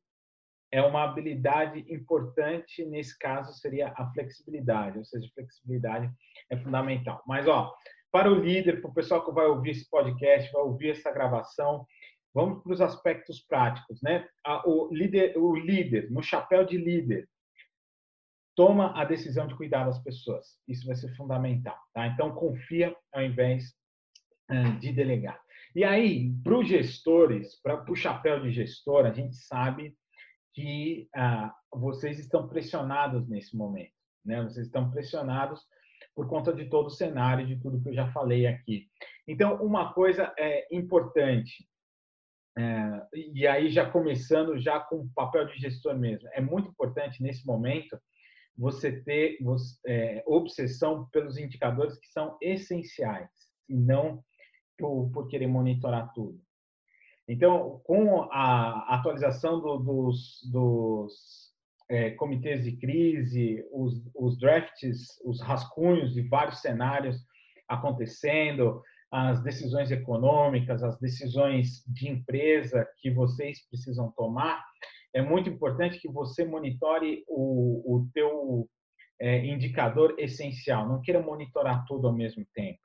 [0.71, 6.11] é uma habilidade importante, nesse caso seria a flexibilidade, ou seja, flexibilidade
[6.49, 7.23] é fundamental.
[7.25, 7.73] Mas, ó,
[8.11, 11.85] para o líder, para o pessoal que vai ouvir esse podcast, vai ouvir essa gravação,
[12.33, 14.27] vamos para os aspectos práticos, né?
[14.65, 17.27] O líder, o líder, no chapéu de líder,
[18.55, 20.57] toma a decisão de cuidar das pessoas.
[20.67, 21.77] Isso vai ser fundamental.
[21.93, 22.07] Tá?
[22.07, 23.73] Então, confia ao invés
[24.79, 25.39] de delegar.
[25.75, 29.93] E aí, para os gestores, para o chapéu de gestor, a gente sabe
[30.55, 33.91] que ah, vocês estão pressionados nesse momento.
[34.25, 34.41] Né?
[34.41, 35.61] Vocês estão pressionados
[36.15, 38.87] por conta de todo o cenário, de tudo que eu já falei aqui.
[39.27, 41.67] Então, uma coisa é importante,
[42.57, 47.21] é, e aí já começando já com o papel de gestor mesmo, é muito importante
[47.21, 47.99] nesse momento
[48.57, 49.37] você ter
[49.85, 53.29] é, obsessão pelos indicadores que são essenciais
[53.67, 54.23] e não
[54.77, 56.44] por, por querer monitorar tudo.
[57.27, 61.13] Então, com a atualização do, dos, dos
[61.89, 67.17] é, comitês de crise, os, os drafts, os rascunhos de vários cenários
[67.67, 74.63] acontecendo, as decisões econômicas, as decisões de empresa que vocês precisam tomar,
[75.13, 78.69] é muito importante que você monitore o, o teu
[79.19, 80.87] é, indicador essencial.
[80.87, 82.84] Não queira monitorar tudo ao mesmo tempo.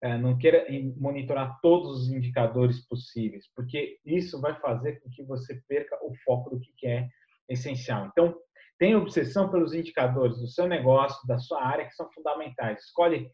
[0.00, 0.64] É, não queira
[0.96, 6.50] monitorar todos os indicadores possíveis, porque isso vai fazer com que você perca o foco
[6.50, 7.08] do que é
[7.48, 8.06] essencial.
[8.06, 8.36] Então,
[8.78, 12.84] tenha obsessão pelos indicadores do seu negócio, da sua área, que são fundamentais.
[12.84, 13.28] Escolhe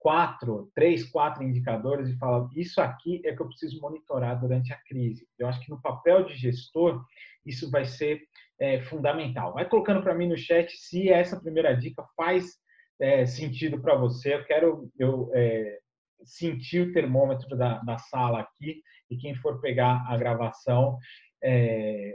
[0.00, 4.80] quatro, três, quatro indicadores e fala isso aqui é que eu preciso monitorar durante a
[4.88, 5.26] crise.
[5.38, 7.04] Eu acho que no papel de gestor
[7.46, 8.22] isso vai ser
[8.58, 9.52] é, fundamental.
[9.52, 12.58] Vai colocando para mim no chat se essa primeira dica faz
[13.00, 14.34] é, sentido para você.
[14.34, 15.78] Eu quero eu, é,
[16.24, 20.98] sentir o termômetro da, da, sala aqui e quem for pegar a gravação
[21.42, 22.14] é,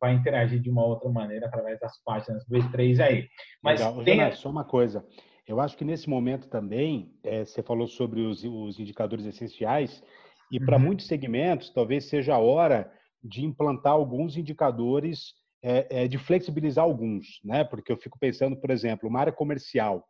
[0.00, 3.28] vai interagir de uma outra maneira através das páginas do E3 aí.
[3.62, 4.04] Mas Legal.
[4.04, 4.32] tem...
[4.32, 5.04] só uma coisa.
[5.46, 10.02] Eu acho que nesse momento também, é, você falou sobre os, os indicadores essenciais,
[10.50, 10.66] e uhum.
[10.66, 12.90] para muitos segmentos, talvez seja a hora
[13.22, 17.64] de implantar alguns indicadores, é, é, de flexibilizar alguns, né?
[17.64, 20.06] Porque eu fico pensando, por exemplo, uma área comercial,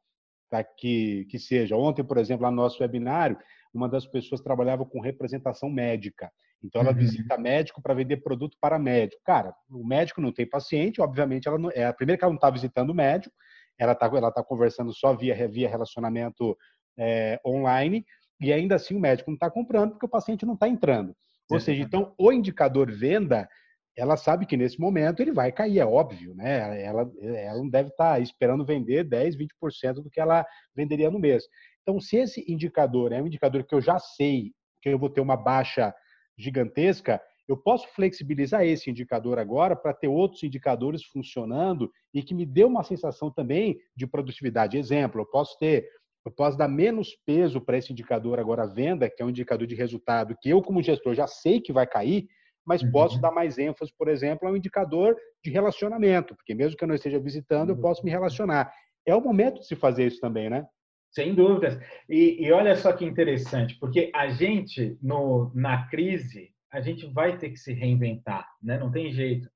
[0.77, 1.77] que, que seja.
[1.77, 3.37] Ontem, por exemplo, lá no nosso webinário,
[3.73, 6.31] uma das pessoas trabalhava com representação médica.
[6.63, 6.97] Então, ela uhum.
[6.99, 9.23] visita médico para vender produto para médico.
[9.25, 12.37] Cara, o médico não tem paciente, obviamente, ela não, é a primeira que ela não
[12.39, 13.35] está visitando o médico,
[13.79, 16.57] ela está ela tá conversando só via, via relacionamento
[16.99, 18.05] é, online,
[18.41, 21.15] e ainda assim o médico não está comprando porque o paciente não está entrando.
[21.51, 23.49] Ou seja, então o indicador venda,
[23.97, 26.83] ela sabe que nesse momento ele vai cair, é óbvio, né?
[26.83, 31.45] Ela, ela não deve estar esperando vender 10, 20% do que ela venderia no mês.
[31.83, 35.21] Então, se esse indicador é um indicador que eu já sei que eu vou ter
[35.21, 35.95] uma baixa
[36.39, 42.47] gigantesca, eu posso flexibilizar esse indicador agora para ter outros indicadores funcionando e que me
[42.47, 44.79] dê uma sensação também de produtividade.
[44.79, 45.85] Exemplo, eu posso ter,
[46.25, 49.75] eu posso dar menos peso para esse indicador agora venda, que é um indicador de
[49.75, 52.29] resultado que eu como gestor já sei que vai cair,
[52.67, 52.91] mas uhum.
[52.91, 56.95] posso dar mais ênfase, por exemplo, ao indicador de relacionamento, porque mesmo que eu não
[56.95, 57.81] esteja visitando, eu uhum.
[57.81, 58.73] posso me relacionar.
[59.07, 60.67] É o momento de se fazer isso também, né?
[61.11, 61.79] Sem dúvidas.
[62.09, 67.37] E, e olha só que interessante, porque a gente, no, na crise, a gente vai
[67.37, 68.79] ter que se reinventar, né?
[68.79, 69.49] Não tem jeito.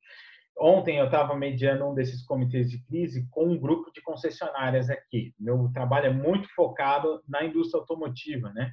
[0.58, 5.32] Ontem eu estava mediando um desses comitês de crise com um grupo de concessionárias aqui.
[5.38, 8.72] Meu trabalho é muito focado na indústria automotiva, né?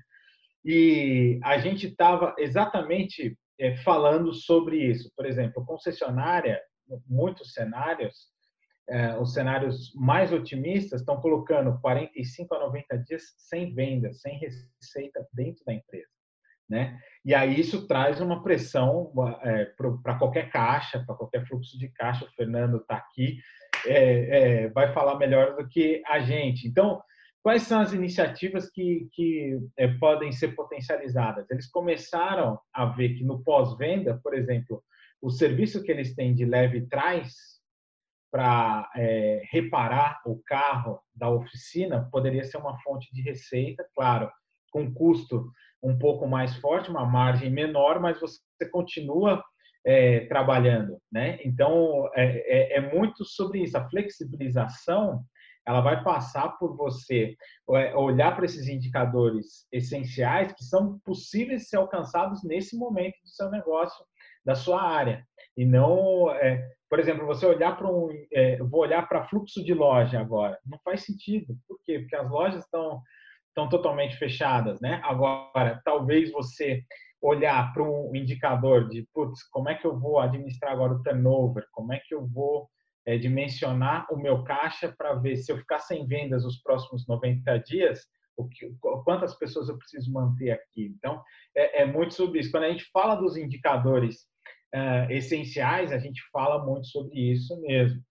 [0.64, 5.12] E a gente estava exatamente é, falando sobre isso.
[5.16, 6.60] Por exemplo, concessionária,
[7.08, 8.32] muitos cenários,
[8.90, 15.26] é, os cenários mais otimistas estão colocando 45 a 90 dias sem venda, sem receita
[15.32, 16.10] dentro da empresa.
[16.68, 16.98] Né?
[17.24, 19.66] E aí isso traz uma pressão é,
[20.02, 22.26] para qualquer caixa, para qualquer fluxo de caixa.
[22.26, 23.38] O Fernando está aqui,
[23.86, 26.68] é, é, vai falar melhor do que a gente.
[26.68, 27.02] Então,
[27.44, 31.50] quais são as iniciativas que, que é, podem ser potencializadas?
[31.50, 34.84] Eles começaram a ver que no pós-venda, por exemplo,
[35.22, 37.34] o serviço que eles têm de leve trás
[38.32, 44.32] para é, reparar o carro da oficina poderia ser uma fonte de receita, claro,
[44.72, 45.52] com custo
[45.84, 48.40] um pouco mais forte, uma margem menor, mas você
[48.72, 49.44] continua
[49.86, 51.40] é, trabalhando, né?
[51.44, 53.78] Então é, é, é, muito sobre isso.
[53.78, 55.24] A flexibilização
[55.68, 57.36] ela vai passar por você
[57.72, 63.30] é, olhar para esses indicadores essenciais que são possíveis de ser alcançados nesse momento do
[63.30, 64.04] seu negócio,
[64.44, 69.08] da sua área, e não, é, por exemplo, você olhar para um, é, vou olhar
[69.08, 71.56] para fluxo de loja agora, não faz sentido.
[71.68, 72.00] Por quê?
[72.00, 73.02] Porque as lojas estão
[73.52, 75.02] estão totalmente fechadas, né?
[75.04, 76.84] Agora, talvez você
[77.22, 81.68] olhar para um indicador de, putz, como é que eu vou administrar agora o turnover?
[81.72, 82.70] Como é que eu vou
[83.06, 87.58] é, dimensionar o meu caixa para ver se eu ficar sem vendas os próximos 90
[87.60, 88.06] dias,
[88.38, 88.72] o que,
[89.04, 90.94] quantas pessoas eu preciso manter aqui?
[90.98, 91.22] Então,
[91.56, 92.52] é, é muito sobre isso.
[92.52, 94.22] Quando a gente fala dos indicadores
[94.74, 98.02] uh, essenciais, a gente fala muito sobre isso mesmo.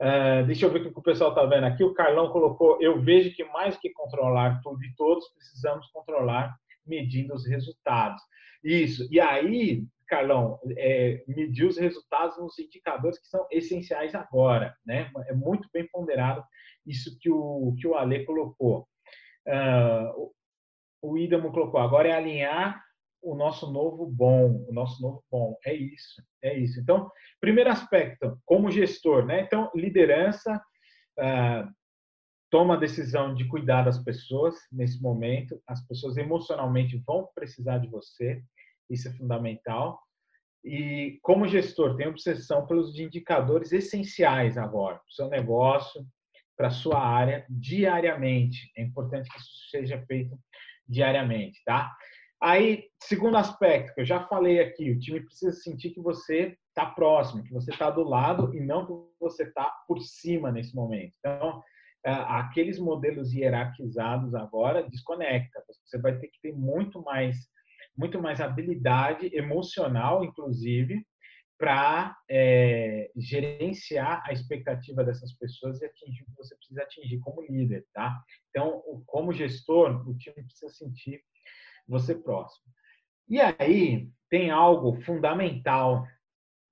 [0.00, 1.84] Uh, deixa eu ver o que o pessoal está vendo aqui.
[1.84, 6.54] O Carlão colocou: eu vejo que mais que controlar tudo e todos, precisamos controlar
[6.86, 8.22] medindo os resultados.
[8.62, 9.06] Isso.
[9.10, 15.10] E aí, Carlão, é, medir os resultados nos indicadores que são essenciais agora, né?
[15.26, 16.44] É muito bem ponderado
[16.86, 18.88] isso que o que o Ale colocou.
[19.46, 20.32] Uh,
[21.02, 21.80] o Idamo colocou.
[21.80, 22.82] Agora é alinhar
[23.22, 25.56] o nosso novo bom, o nosso novo bom.
[25.64, 26.80] É isso, é isso.
[26.80, 29.40] Então, primeiro aspecto, como gestor, né?
[29.40, 30.62] Então, liderança,
[31.18, 31.68] ah,
[32.50, 35.60] toma a decisão de cuidar das pessoas nesse momento.
[35.66, 38.42] As pessoas emocionalmente vão precisar de você,
[38.90, 40.00] isso é fundamental.
[40.64, 46.04] E como gestor, tem obsessão pelos indicadores essenciais agora, para o seu negócio,
[46.56, 48.70] para a sua área, diariamente.
[48.76, 50.36] É importante que isso seja feito
[50.88, 51.94] diariamente, tá?
[52.40, 56.84] Aí, segundo aspecto, que eu já falei aqui, o time precisa sentir que você está
[56.84, 61.14] próximo, que você está do lado e não que você está por cima nesse momento.
[61.18, 61.62] Então,
[62.04, 65.64] aqueles modelos hierarquizados agora desconecta.
[65.84, 67.36] Você vai ter que ter muito mais,
[67.96, 71.04] muito mais habilidade emocional, inclusive,
[71.58, 77.42] para é, gerenciar a expectativa dessas pessoas e atingir o que você precisa atingir como
[77.42, 78.22] líder, tá?
[78.50, 81.22] Então, como gestor, o time precisa sentir
[81.88, 82.66] você próximo.
[83.28, 86.06] E aí tem algo fundamental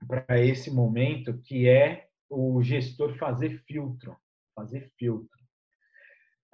[0.06, 4.16] para esse momento que é o gestor fazer filtro,
[4.54, 5.43] fazer filtro.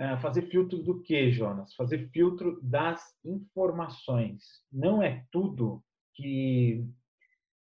[0.00, 1.74] Uh, fazer filtro do que, Jonas?
[1.74, 4.42] Fazer filtro das informações.
[4.72, 5.84] Não é tudo
[6.14, 6.88] que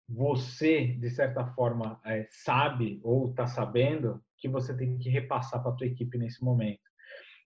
[0.08, 5.72] você, de certa forma, é, sabe ou está sabendo que você tem que repassar para
[5.72, 6.80] a tua equipe nesse momento.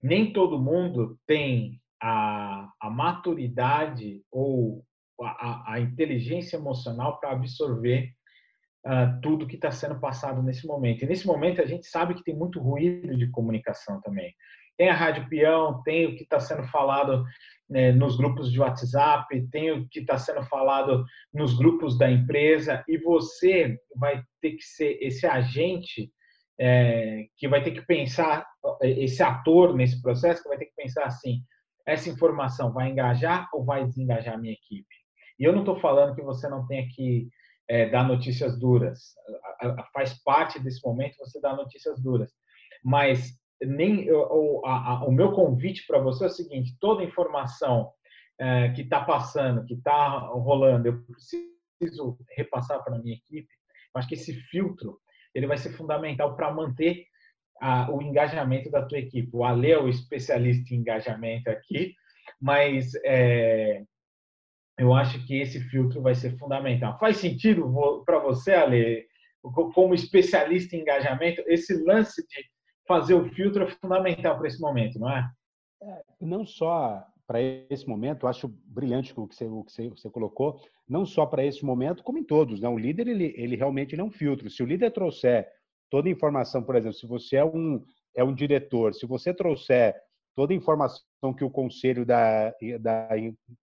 [0.02, 4.84] Nem todo mundo tem a, a maturidade ou
[5.20, 8.12] a, a inteligência emocional para absorver
[8.86, 11.02] uh, tudo que está sendo passado nesse momento.
[11.02, 14.34] E nesse momento a gente sabe que tem muito ruído de comunicação também.
[14.76, 17.24] Tem a Rádio Peão, tem o que está sendo falado
[17.68, 22.84] né, nos grupos de WhatsApp, tem o que está sendo falado nos grupos da empresa,
[22.88, 26.10] e você vai ter que ser esse agente
[26.58, 28.46] é, que vai ter que pensar,
[28.82, 31.40] esse ator nesse processo, que vai ter que pensar assim:
[31.86, 34.94] essa informação vai engajar ou vai desengajar a minha equipe?
[35.38, 37.28] E eu não estou falando que você não tenha que
[37.68, 39.14] é, dar notícias duras.
[39.92, 42.32] Faz parte desse momento você dar notícias duras.
[42.84, 43.32] Mas
[43.62, 47.90] nem o, a, a, o meu convite para você é o seguinte: toda informação
[48.38, 53.48] é, que está passando, que está rolando, eu preciso repassar para minha equipe.
[53.94, 54.98] Eu acho que esse filtro
[55.34, 57.04] ele vai ser fundamental para manter
[57.60, 59.30] a, o engajamento da tua equipe.
[59.32, 61.94] O Ale é o especialista em engajamento aqui,
[62.40, 63.82] mas é,
[64.78, 66.98] eu acho que esse filtro vai ser fundamental.
[66.98, 67.72] Faz sentido
[68.04, 69.06] para você, Ale,
[69.74, 72.53] como especialista em engajamento, esse lance de
[72.86, 75.30] fazer o filtro é fundamental para esse momento, não é?
[75.82, 80.10] é não só para esse momento, acho brilhante o que você, o que você, você
[80.10, 82.60] colocou, não só para esse momento, como em todos.
[82.60, 82.68] Né?
[82.68, 84.50] O líder, ele, ele realmente ele é um filtro.
[84.50, 85.48] Se o líder trouxer
[85.90, 87.82] toda a informação, por exemplo, se você é um,
[88.14, 89.96] é um diretor, se você trouxer
[90.34, 91.02] toda a informação
[91.36, 93.08] que o conselho da, da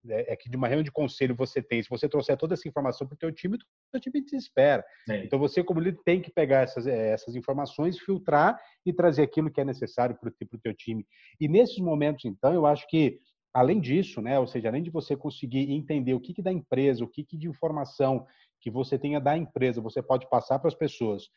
[0.09, 3.07] é que de uma reunião de conselho você tem, se você trouxer toda essa informação
[3.07, 3.59] para o teu time, o
[3.93, 4.85] teu time te espera.
[5.09, 5.25] É.
[5.25, 9.51] Então você como líder tem que pegar essas, eh, essas informações, filtrar e trazer aquilo
[9.51, 11.07] que é necessário para o teu time.
[11.41, 13.19] E nesses momentos, então, eu acho que
[13.55, 17.03] além disso, né, ou seja, além de você conseguir entender o que, que da empresa,
[17.03, 18.27] o que, que de informação
[18.61, 21.31] que você tenha da empresa, você pode passar para as pessoas.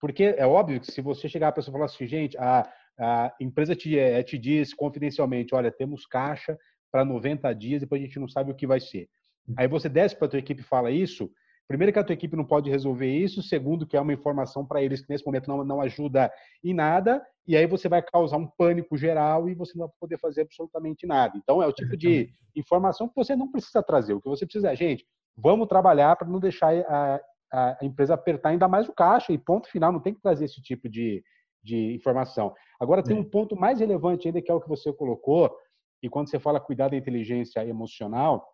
[0.00, 2.62] Porque é óbvio que se você chegar a pessoa e falar assim, gente, a
[2.98, 6.58] a empresa te, é, te diz confidencialmente, olha, temos caixa
[6.90, 9.08] para 90 dias, depois a gente não sabe o que vai ser.
[9.56, 11.30] Aí você desce para a tua equipe e fala isso,
[11.66, 14.82] primeiro que a tua equipe não pode resolver isso, segundo que é uma informação para
[14.82, 16.30] eles que nesse momento não, não ajuda
[16.62, 20.18] em nada, e aí você vai causar um pânico geral e você não vai poder
[20.18, 21.36] fazer absolutamente nada.
[21.36, 24.12] Então é o tipo de informação que você não precisa trazer.
[24.12, 27.20] O que você precisa é, gente, vamos trabalhar para não deixar a,
[27.52, 30.60] a, empresa apertar ainda mais o caixa e ponto final, não tem que trazer esse
[30.60, 31.22] tipo de,
[31.68, 32.54] de informação.
[32.80, 35.54] Agora, tem um ponto mais relevante ainda, que é o que você colocou,
[36.02, 38.46] e quando você fala cuidar da inteligência emocional,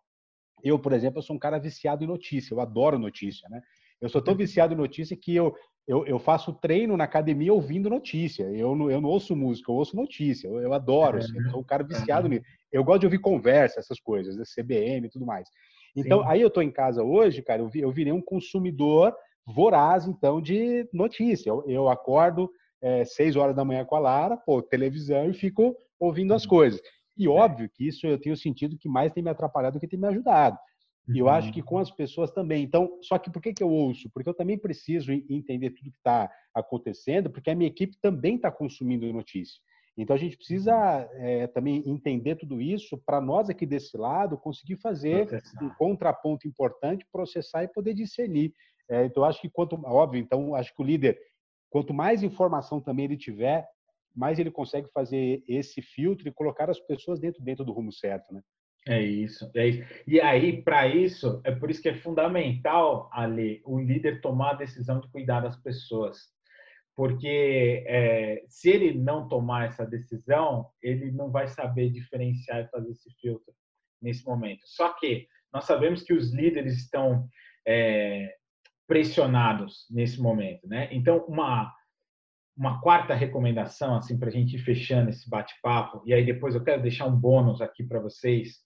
[0.63, 3.61] eu, por exemplo, eu sou um cara viciado em notícia, eu adoro notícia, né?
[4.01, 4.37] Eu sou tão uhum.
[4.37, 5.55] viciado em notícia que eu,
[5.87, 8.43] eu, eu faço treino na academia ouvindo notícia.
[8.51, 10.47] Eu não, eu não ouço música, eu ouço notícia.
[10.47, 12.43] Eu, eu adoro, assim, eu sou um cara viciado nisso.
[12.71, 14.43] Eu gosto de ouvir conversa, essas coisas, né?
[14.43, 15.47] CBN e tudo mais.
[15.95, 16.27] Então, Sim.
[16.27, 20.87] aí eu estou em casa hoje, cara, eu, eu virei um consumidor voraz, então, de
[20.91, 21.49] notícia.
[21.49, 22.51] Eu, eu acordo,
[22.81, 26.49] é, seis horas da manhã com a Lara, pô, televisão e fico ouvindo as uhum.
[26.49, 26.81] coisas.
[27.17, 27.29] E é.
[27.29, 30.07] óbvio que isso eu tenho sentido que mais tem me atrapalhado do que tem me
[30.07, 30.57] ajudado.
[31.07, 31.65] E eu acho que uhum.
[31.65, 32.63] com as pessoas também.
[32.63, 34.09] Então, só que por que, que eu ouço?
[34.11, 38.51] Porque eu também preciso entender tudo que está acontecendo, porque a minha equipe também está
[38.51, 39.61] consumindo notícia.
[39.97, 40.73] Então, a gente precisa
[41.13, 45.63] é, também entender tudo isso para nós aqui desse lado conseguir fazer processar.
[45.63, 48.51] um contraponto importante, processar e poder discernir.
[48.89, 51.17] É, então, acho que quanto óbvio, então acho que o líder
[51.75, 53.67] Quanto mais informação também ele tiver,
[54.15, 58.33] mais ele consegue fazer esse filtro e colocar as pessoas dentro, dentro do rumo certo,
[58.33, 58.41] né?
[58.87, 59.83] É isso, é isso.
[60.07, 64.53] E aí, para isso, é por isso que é fundamental, Ali, o líder tomar a
[64.53, 66.17] decisão de cuidar das pessoas.
[66.95, 72.91] Porque é, se ele não tomar essa decisão, ele não vai saber diferenciar e fazer
[72.91, 73.53] esse filtro
[74.01, 74.61] nesse momento.
[74.63, 77.27] Só que nós sabemos que os líderes estão
[77.67, 78.33] é,
[78.87, 80.89] pressionados nesse momento, né?
[80.91, 81.73] Então, uma
[82.57, 86.63] uma quarta recomendação, assim, para a gente ir fechando esse bate-papo, e aí depois eu
[86.63, 88.59] quero deixar um bônus aqui para vocês,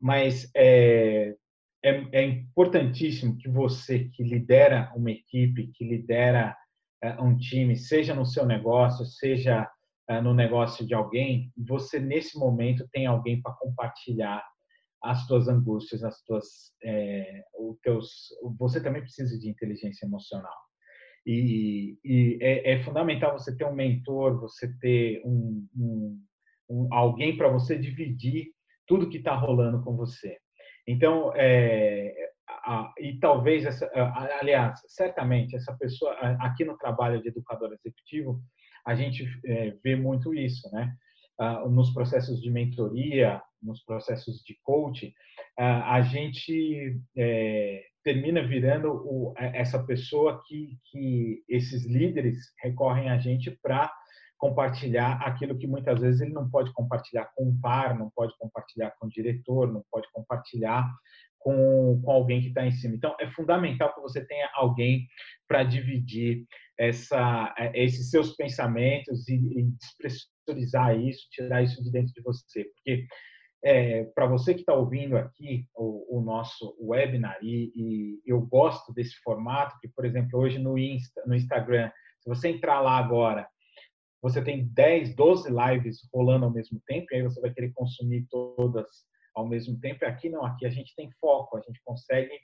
[0.00, 1.34] mas é,
[1.84, 6.56] é, é, importantíssimo que você que lidera uma equipe, que lidera
[7.02, 9.68] é, um time, seja no seu negócio, seja
[10.08, 14.44] é, no negócio de alguém, você nesse momento tem alguém para compartilhar
[15.04, 17.44] as tuas angústias, as tuas, é,
[17.82, 18.28] teus,
[18.58, 20.56] você também precisa de inteligência emocional.
[21.26, 26.20] E, e é, é, fundamental você ter um mentor, você ter um, um,
[26.68, 28.52] um alguém para você dividir
[28.86, 30.38] tudo que está rolando com você.
[30.86, 32.12] Então, é,
[32.48, 33.90] a, e talvez, essa,
[34.40, 38.40] aliás, certamente, essa pessoa, aqui no trabalho de educador executivo,
[38.86, 40.94] a gente é, vê muito isso, né?
[41.38, 45.12] Ah, nos processos de mentoria, nos processos de coaching,
[45.58, 53.18] ah, a gente é, termina virando o, essa pessoa que, que esses líderes recorrem a
[53.18, 53.90] gente para
[54.38, 58.92] compartilhar aquilo que muitas vezes ele não pode compartilhar com um par, não pode compartilhar
[58.98, 60.86] com o diretor, não pode compartilhar
[61.44, 62.94] com, com alguém que está em cima.
[62.94, 65.06] Então, é fundamental que você tenha alguém
[65.46, 66.46] para dividir
[66.78, 72.64] essa, esses seus pensamentos e, e despressurizar isso, tirar isso de dentro de você.
[72.64, 73.06] Porque
[73.62, 78.92] é, para você que está ouvindo aqui o, o, nosso webinar e, e, eu gosto
[78.92, 81.90] desse formato, que por exemplo hoje no Insta, no Instagram,
[82.20, 83.46] se você entrar lá agora,
[84.22, 88.26] você tem 10, 12 lives rolando ao mesmo tempo e aí você vai querer consumir
[88.30, 88.86] todas
[89.34, 90.04] ao mesmo tempo.
[90.04, 92.34] Aqui não, aqui a gente tem foco, a gente consegue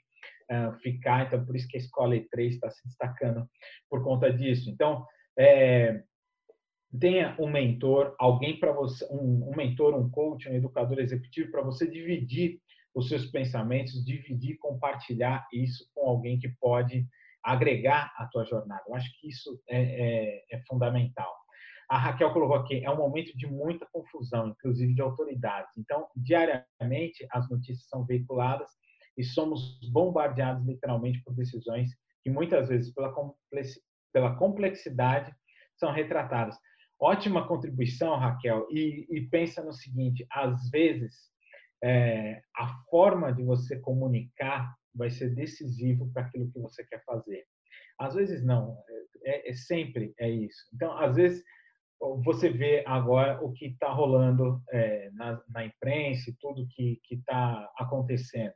[0.51, 3.47] uh, ficar, então por isso que a escola E3 está se destacando
[3.89, 4.69] por conta disso.
[4.69, 5.05] Então,
[5.37, 6.03] é,
[6.99, 11.61] tenha um mentor, alguém para você, um, um, mentor, um coach, um educador executivo para
[11.61, 12.59] você dividir
[12.93, 17.07] os seus pensamentos, dividir, compartilhar isso com alguém que pode
[17.43, 18.83] agregar a tua jornada.
[18.87, 21.33] Eu acho que isso é, é, é fundamental.
[21.91, 25.77] A Raquel colocou aqui, é um momento de muita confusão, inclusive de autoridades.
[25.77, 28.69] Então, diariamente, as notícias são veiculadas
[29.17, 31.89] e somos bombardeados literalmente por decisões
[32.23, 32.93] que muitas vezes,
[34.13, 35.35] pela complexidade,
[35.75, 36.57] são retratadas.
[36.97, 38.65] Ótima contribuição, Raquel.
[38.71, 41.13] E, e pensa no seguinte: às vezes
[41.83, 47.43] é, a forma de você comunicar vai ser decisivo para aquilo que você quer fazer.
[47.99, 48.77] Às vezes não,
[49.25, 50.69] é, é sempre é isso.
[50.73, 51.43] Então, às vezes
[52.23, 57.71] você vê agora o que está rolando é, na, na, imprensa e tudo que está
[57.77, 58.53] acontecendo.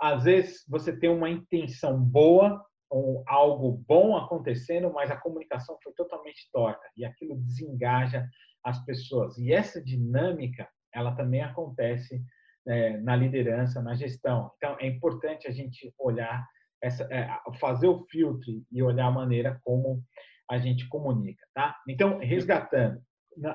[0.00, 5.92] Às vezes você tem uma intenção boa, um, algo bom acontecendo, mas a comunicação foi
[5.92, 8.26] totalmente torta e aquilo desengaja
[8.64, 9.38] as pessoas.
[9.38, 12.20] E essa dinâmica, ela também acontece
[12.66, 14.50] é, na liderança, na gestão.
[14.56, 16.44] Então, é importante a gente olhar,
[16.82, 17.28] essa, é,
[17.60, 20.02] fazer o filtro e olhar a maneira como
[20.50, 21.76] a gente comunica, tá?
[21.88, 23.00] Então, resgatando,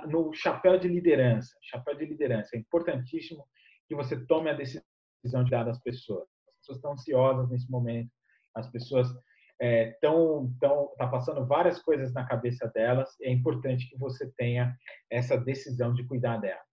[0.08, 3.46] no chapéu de liderança, chapéu de liderança, é importantíssimo
[3.88, 6.28] que você tome a decisão de dar às pessoas.
[6.48, 8.12] As pessoas estão ansiosas nesse momento,
[8.56, 9.22] as pessoas estão
[9.62, 9.92] é,
[10.60, 13.10] tão, tá passando várias coisas na cabeça delas.
[13.22, 14.76] É importante que você tenha
[15.10, 16.70] essa decisão de cuidar delas.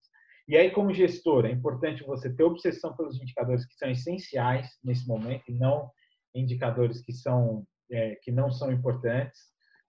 [0.47, 5.05] E aí, como gestor, é importante você ter obsessão pelos indicadores que são essenciais nesse
[5.05, 5.91] momento e não
[6.33, 9.39] indicadores que são é, que não são importantes,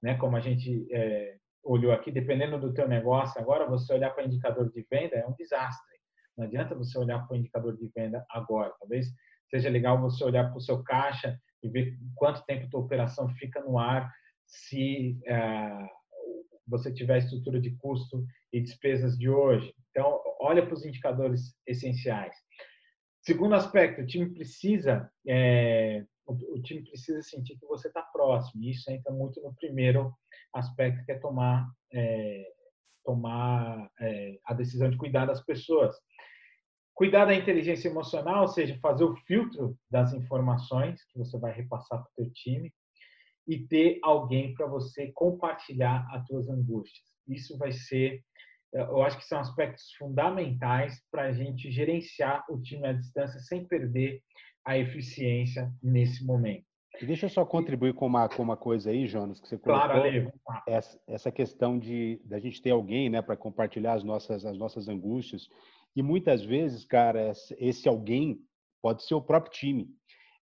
[0.03, 0.17] né?
[0.17, 4.71] Como a gente é, olhou aqui, dependendo do teu negócio, agora você olhar para indicador
[4.71, 5.99] de venda é um desastre.
[6.37, 8.73] Não adianta você olhar para o indicador de venda agora.
[8.79, 9.07] Talvez
[9.51, 13.29] seja legal você olhar para o seu caixa e ver quanto tempo a tua operação
[13.31, 14.13] fica no ar
[14.47, 15.89] se é,
[16.67, 19.75] você tiver estrutura de custo e despesas de hoje.
[19.91, 22.35] Então, olha para os indicadores essenciais.
[23.23, 28.63] Segundo aspecto, o time precisa é, o, time precisa sentir que você está próximo.
[28.63, 30.13] E isso entra muito no primeiro
[30.53, 32.45] aspecto, que é tomar é,
[33.05, 35.97] tomar é, a decisão de cuidar das pessoas.
[36.95, 42.03] Cuidar da inteligência emocional, ou seja, fazer o filtro das informações que você vai repassar
[42.03, 42.71] para o seu time
[43.47, 47.07] e ter alguém para você compartilhar as suas angústias.
[47.27, 48.23] Isso vai ser,
[48.73, 53.67] eu acho que são aspectos fundamentais para a gente gerenciar o time à distância sem
[53.67, 54.21] perder
[54.65, 56.67] a eficiência nesse momento.
[57.01, 59.89] E deixa eu só contribuir com uma, com uma coisa aí, Jonas, que você colocou.
[59.89, 60.33] Claro, Ale,
[60.67, 64.89] essa, essa questão de da gente ter alguém né, para compartilhar as nossas, as nossas
[64.89, 65.49] angústias.
[65.95, 68.41] E muitas vezes, cara, esse alguém
[68.83, 69.89] pode ser o próprio time.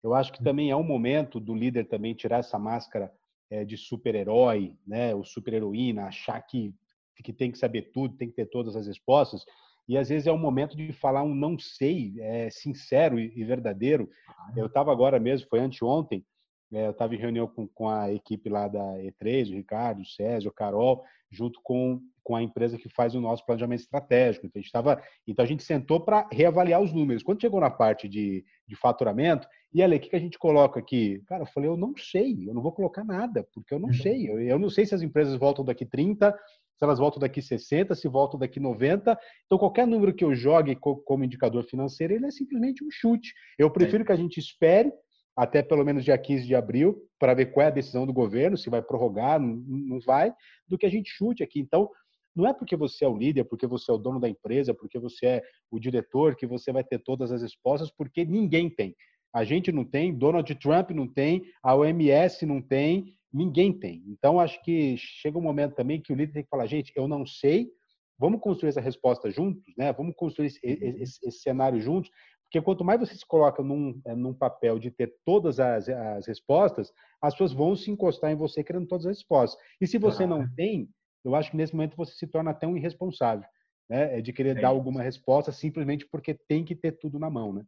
[0.03, 0.45] Eu acho que uhum.
[0.45, 3.12] também é um momento do líder também tirar essa máscara
[3.51, 6.75] é, de super-herói, né, o super-heroína, achar que,
[7.22, 9.44] que tem que saber tudo, tem que ter todas as respostas.
[9.86, 13.44] E às vezes é um momento de falar um não sei, é, sincero e, e
[13.44, 14.08] verdadeiro.
[14.56, 16.24] Eu estava agora mesmo, foi anteontem,
[16.72, 20.06] é, eu estava em reunião com, com, a equipe lá da E3, o Ricardo, o
[20.06, 24.46] Césio, o Carol, junto com, com a empresa que faz o nosso planejamento estratégico.
[24.46, 27.22] Então a gente, tava, então, a gente sentou para reavaliar os números.
[27.22, 30.80] Quando chegou na parte de, de faturamento, e ali, o que, que a gente coloca
[30.80, 31.22] aqui?
[31.26, 33.94] Cara, eu falei, eu não sei, eu não vou colocar nada, porque eu não uhum.
[33.94, 34.30] sei.
[34.30, 36.36] Eu, eu não sei se as empresas voltam daqui 30,
[36.77, 39.18] se elas voltam daqui 60, se voltam daqui 90.
[39.47, 43.33] Então, qualquer número que eu jogue como indicador financeiro, ele é simplesmente um chute.
[43.59, 44.93] Eu prefiro que a gente espere
[45.37, 48.57] até pelo menos dia 15 de abril para ver qual é a decisão do governo,
[48.57, 50.33] se vai prorrogar, não, não vai,
[50.68, 51.61] do que a gente chute aqui.
[51.61, 51.91] Então,
[52.35, 54.99] não é porque você é o líder, porque você é o dono da empresa, porque
[54.99, 58.95] você é o diretor, que você vai ter todas as respostas, porque ninguém tem.
[59.33, 64.05] A gente não tem, Donald Trump não tem, a OMS não tem, ninguém tem.
[64.07, 67.09] Então, acho que chega um momento também que o líder tem que falar, gente, eu
[67.09, 67.68] não sei,
[68.16, 69.93] vamos construir essa resposta juntos, né?
[69.93, 72.11] Vamos construir esse, esse, esse cenário juntos,
[72.45, 76.26] porque quanto mais você se coloca num, é, num papel de ter todas as, as
[76.28, 79.61] respostas, as pessoas vão se encostar em você querendo todas as respostas.
[79.80, 80.89] E se você não tem,
[81.24, 83.49] eu acho que nesse momento você se torna até um irresponsável,
[83.91, 84.18] né?
[84.18, 87.53] É de querer é dar alguma resposta simplesmente porque tem que ter tudo na mão,
[87.53, 87.64] né?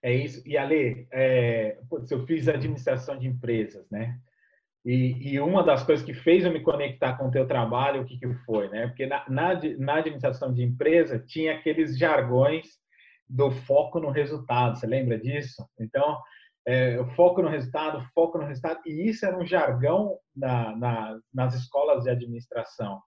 [0.00, 0.46] É isso.
[0.46, 1.80] E Ale, é,
[2.10, 4.20] eu fiz administração de empresas, né?
[4.84, 8.04] E, e, uma das coisas que fez eu me conectar com o teu trabalho, o
[8.04, 8.86] que, que foi, né?
[8.88, 12.66] Porque na, na, na administração de empresa tinha aqueles jargões
[13.26, 14.78] do foco no resultado.
[14.78, 15.66] Você lembra disso?
[15.80, 16.18] Então,
[16.66, 21.54] é, foco no resultado, foco no resultado, e isso era um jargão na, na, nas
[21.54, 23.00] escolas de administração.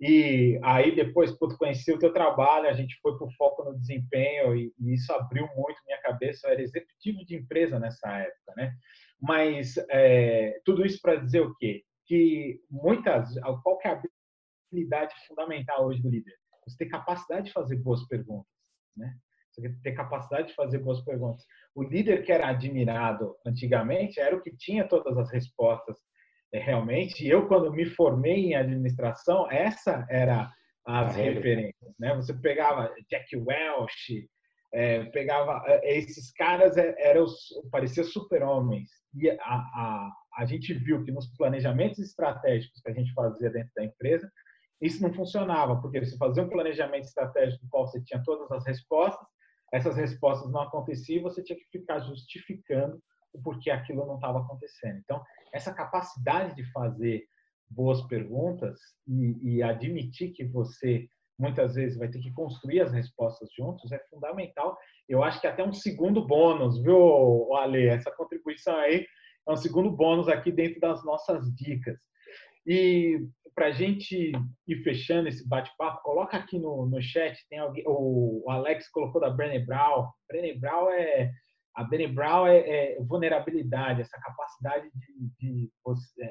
[0.00, 3.78] E aí depois, puto, conheci o teu trabalho, a gente foi para o foco no
[3.78, 6.46] desempenho e, e, isso abriu muito minha cabeça.
[6.46, 8.72] Eu era executivo de empresa nessa época, né?
[9.20, 11.82] Mas é, tudo isso para dizer o quê?
[12.06, 14.00] Que muitas, qual é a
[14.72, 16.34] habilidade fundamental hoje do líder?
[16.66, 18.50] Você ter capacidade de fazer boas perguntas,
[18.96, 19.14] né?
[19.50, 21.44] Você ter capacidade de fazer boas perguntas.
[21.74, 25.96] O líder que era admirado antigamente era o que tinha todas as respostas
[26.52, 27.24] é, realmente.
[27.24, 30.52] E eu, quando me formei em administração, essa era
[30.86, 31.94] as ah, referências.
[31.98, 32.14] Né?
[32.14, 34.28] Você pegava Jack Welch,
[34.72, 37.26] é, pegava é, esses caras é, eram
[37.70, 38.90] parecia super-homens.
[39.14, 43.70] E a, a, a gente viu que nos planejamentos estratégicos que a gente fazia dentro
[43.74, 44.30] da empresa,
[44.80, 48.64] isso não funcionava, porque você fazia um planejamento estratégico no qual você tinha todas as
[48.64, 49.26] respostas,
[49.72, 53.02] essas respostas não aconteciam, você tinha que ficar justificando
[53.32, 54.98] o porquê aquilo não estava acontecendo.
[54.98, 57.24] Então, essa capacidade de fazer
[57.70, 61.06] boas perguntas e, e, admitir que você
[61.38, 64.76] muitas vezes vai ter que construir as respostas juntos é fundamental.
[65.08, 67.86] Eu acho que até um segundo bônus, viu, Ale?
[67.86, 69.06] Essa contribuição aí
[69.48, 71.98] é um segundo bônus aqui dentro das nossas dicas.
[72.66, 73.20] E
[73.54, 74.32] para a gente
[74.66, 79.30] ir fechando esse bate-papo, coloca aqui no, no chat, tem alguém, o, Alex colocou da
[79.30, 80.08] Brené Brown.
[80.28, 81.32] Brené Brown é
[81.78, 85.70] a Brené Brown é, é, vulnerabilidade, essa capacidade de, de,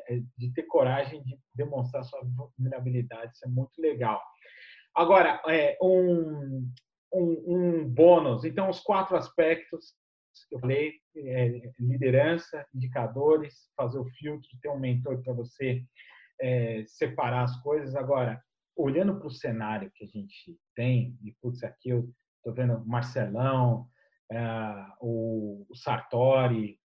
[0.09, 2.19] é, de, ter coragem de demonstrar sua
[2.57, 4.21] vulnerabilidade, isso é muito legal.
[4.97, 6.69] Agora, é, um,
[7.13, 9.93] um, um bônus, então os quatro aspectos
[10.51, 15.83] eu falei, é, liderança, indicadores, fazer o filtro, ter um mentor para você
[16.39, 17.95] é, separar as coisas.
[17.95, 18.41] Agora,
[18.75, 23.87] olhando para o cenário que a gente tem, e putz, aqui eu estou vendo Marcelão,
[24.31, 24.39] é,
[25.01, 26.79] o, o, Sartori,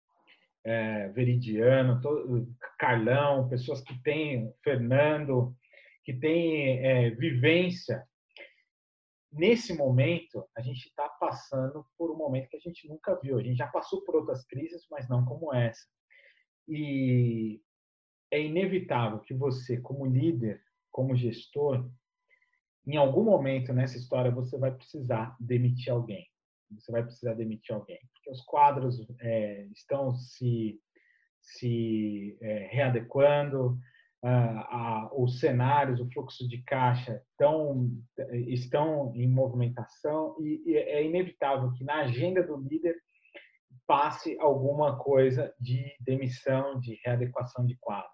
[0.64, 2.48] é, Veridiano, todo,
[2.78, 5.56] Carlão, pessoas que têm, Fernando,
[6.10, 8.04] que têm é, vivência.
[9.32, 13.38] Nesse momento, a gente está passando por um momento que a gente nunca viu.
[13.38, 15.86] A gente já passou por outras crises, mas não como essa.
[16.68, 17.62] E
[18.32, 20.60] é inevitável que você, como líder,
[20.92, 21.88] como gestor,
[22.88, 26.28] em algum momento nessa história você vai precisar demitir alguém.
[26.72, 30.82] Você vai precisar demitir alguém, porque os quadros é, estão se
[31.42, 33.80] se é, readequando,
[35.14, 37.92] os cenários, o fluxo de caixa estão
[38.48, 42.96] estão em movimentação e, e é inevitável que na agenda do líder
[43.88, 48.10] passe alguma coisa de demissão, de readequação de quadro.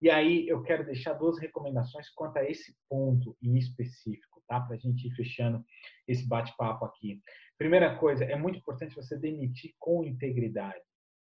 [0.00, 4.60] E aí eu quero deixar duas recomendações quanto a esse ponto em específico, tá?
[4.60, 5.64] Para a gente ir fechando
[6.08, 7.20] esse bate-papo aqui.
[7.56, 10.82] Primeira coisa, é muito importante você demitir com integridade,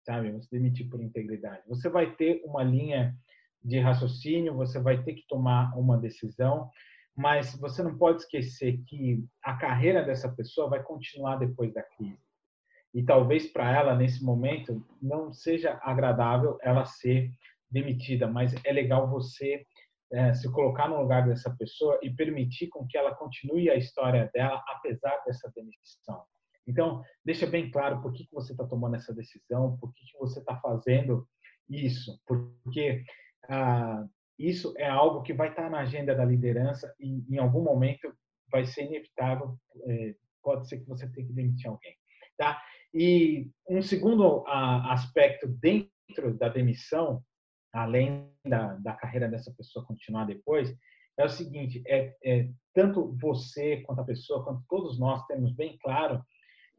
[0.06, 0.32] sabe?
[0.32, 1.62] Você demitir por integridade.
[1.68, 3.14] Você vai ter uma linha
[3.64, 6.70] de raciocínio, você vai ter que tomar uma decisão,
[7.16, 12.18] mas você não pode esquecer que a carreira dessa pessoa vai continuar depois da crise.
[12.94, 17.30] E talvez para ela, nesse momento, não seja agradável ela ser
[17.70, 19.64] demitida, mas é legal você
[20.12, 24.30] é, se colocar no lugar dessa pessoa e permitir com que ela continue a história
[24.34, 26.22] dela apesar dessa demissão.
[26.66, 30.18] Então, deixa bem claro por que, que você está tomando essa decisão, por que, que
[30.18, 31.26] você está fazendo
[31.68, 33.02] isso, porque
[33.48, 34.06] ah,
[34.38, 38.12] isso é algo que vai estar tá na agenda da liderança e em algum momento
[38.50, 41.96] vai ser inevitável, é, pode ser que você tenha que demitir alguém.
[42.36, 42.60] Tá?
[42.92, 47.22] E um segundo aspecto dentro da demissão
[47.72, 50.76] além da, da carreira dessa pessoa continuar depois,
[51.18, 55.78] é o seguinte: é, é tanto você quanto a pessoa, quanto todos nós temos bem
[55.78, 56.22] claro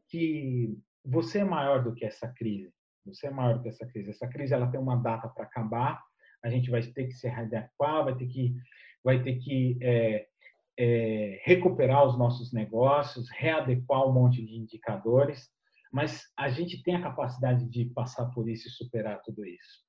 [0.08, 2.72] que você é maior do que essa crise.
[3.04, 4.10] Você é maior do que essa crise.
[4.10, 6.02] Essa crise ela tem uma data para acabar.
[6.44, 8.54] A gente vai ter que se readequar, vai ter que,
[9.02, 10.26] vai ter que é,
[10.78, 15.48] é, recuperar os nossos negócios, readequar um monte de indicadores.
[15.92, 19.84] Mas a gente tem a capacidade de passar por isso e superar tudo isso.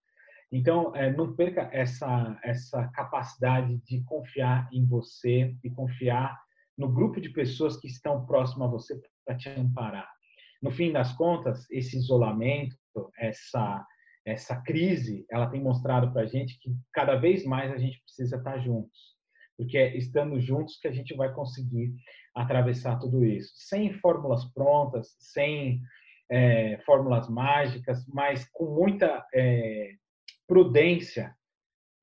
[0.51, 6.39] Então, é, não perca essa, essa capacidade de confiar em você e confiar
[6.78, 10.10] no grupo de pessoas que estão próximo a você para te amparar.
[10.62, 12.78] No fim das contas, esse isolamento,
[13.18, 13.86] essa,
[14.26, 18.38] essa crise, ela tem mostrado para a gente que cada vez mais a gente precisa
[18.38, 19.15] estar juntos.
[19.55, 21.93] Porque é estando juntos que a gente vai conseguir
[22.34, 23.53] atravessar tudo isso.
[23.55, 25.80] Sem fórmulas prontas, sem
[26.30, 29.91] é, fórmulas mágicas, mas com muita é,
[30.47, 31.34] prudência,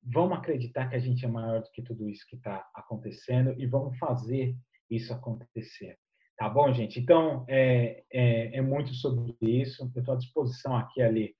[0.01, 3.67] vamos acreditar que a gente é maior do que tudo isso que está acontecendo e
[3.67, 4.55] vamos fazer
[4.89, 5.97] isso acontecer.
[6.37, 6.99] Tá bom, gente?
[6.99, 9.83] Então, é, é, é muito sobre isso.
[9.95, 11.35] Eu estou à disposição aqui ali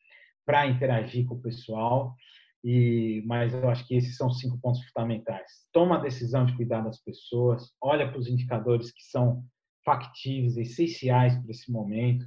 [0.45, 2.15] para interagir com o pessoal.
[2.63, 5.67] E, mas eu acho que esses são cinco pontos fundamentais.
[5.73, 9.43] Toma a decisão de cuidar das pessoas, olha para os indicadores que são
[9.83, 12.25] factíveis, essenciais para esse momento,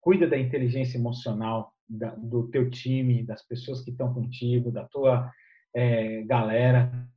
[0.00, 5.30] cuida da inteligência emocional da, do teu time, das pessoas que estão contigo, da tua
[5.74, 7.08] é, galera.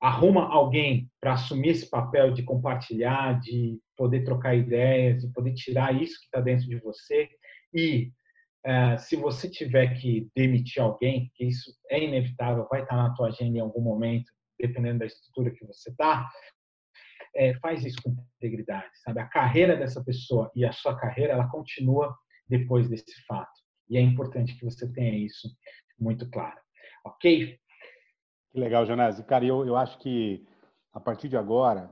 [0.00, 5.94] Arruma alguém para assumir esse papel de compartilhar, de poder trocar ideias, de poder tirar
[5.94, 7.28] isso que está dentro de você.
[7.72, 8.10] E
[8.64, 13.28] é, se você tiver que demitir alguém, que isso é inevitável, vai estar na tua
[13.28, 16.28] agenda em algum momento, dependendo da estrutura que você está,
[17.34, 19.20] é, faz isso com integridade, sabe?
[19.20, 22.14] A carreira dessa pessoa e a sua carreira, ela continua
[22.48, 23.50] depois desse fato.
[23.88, 25.48] E é importante que você tenha isso
[25.98, 26.60] muito claro.
[27.04, 27.58] Ok?
[28.52, 29.24] Que legal, Janese.
[29.24, 30.46] Cara, eu, eu acho que
[30.92, 31.90] a partir de agora,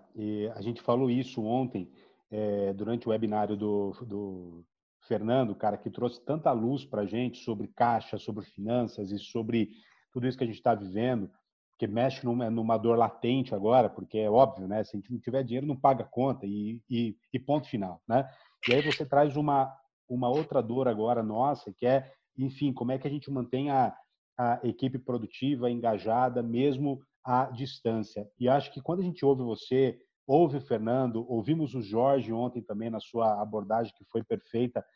[0.55, 1.91] a gente falou isso ontem,
[2.31, 4.65] é, durante o webinário do, do
[5.11, 9.71] Fernando, cara, que trouxe tanta luz para a gente sobre caixa, sobre finanças e sobre
[10.13, 11.29] tudo isso que a gente está vivendo,
[11.77, 14.85] que mexe numa, numa, dor latente agora, porque é óbvio, né?
[14.85, 18.31] Se a gente não tiver dinheiro, não paga conta e, e, e ponto final, né?
[18.69, 19.77] E aí você traz uma,
[20.09, 23.93] uma outra dor agora nossa, que é, enfim, como é que a gente mantém a,
[24.39, 28.31] a equipe produtiva, engajada, mesmo à distância.
[28.39, 32.63] E acho que quando a gente ouve você, ouve o Fernando, ouvimos o Jorge ontem
[32.63, 34.87] também na sua abordagem, que foi perfeita,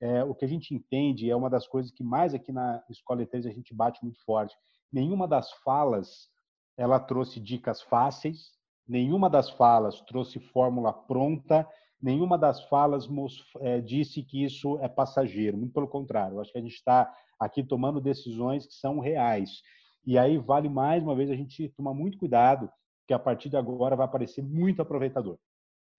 [0.00, 3.24] é, o que a gente entende é uma das coisas que mais aqui na Escola
[3.24, 4.56] E3 a gente bate muito forte.
[4.92, 6.28] Nenhuma das falas
[6.76, 8.52] ela trouxe dicas fáceis,
[8.86, 11.66] nenhuma das falas trouxe fórmula pronta,
[12.00, 13.08] nenhuma das falas
[13.60, 17.64] é, disse que isso é passageiro, muito pelo contrário, acho que a gente está aqui
[17.64, 19.62] tomando decisões que são reais.
[20.04, 22.70] E aí vale mais uma vez a gente tomar muito cuidado,
[23.06, 25.38] que a partir de agora vai aparecer muito aproveitador.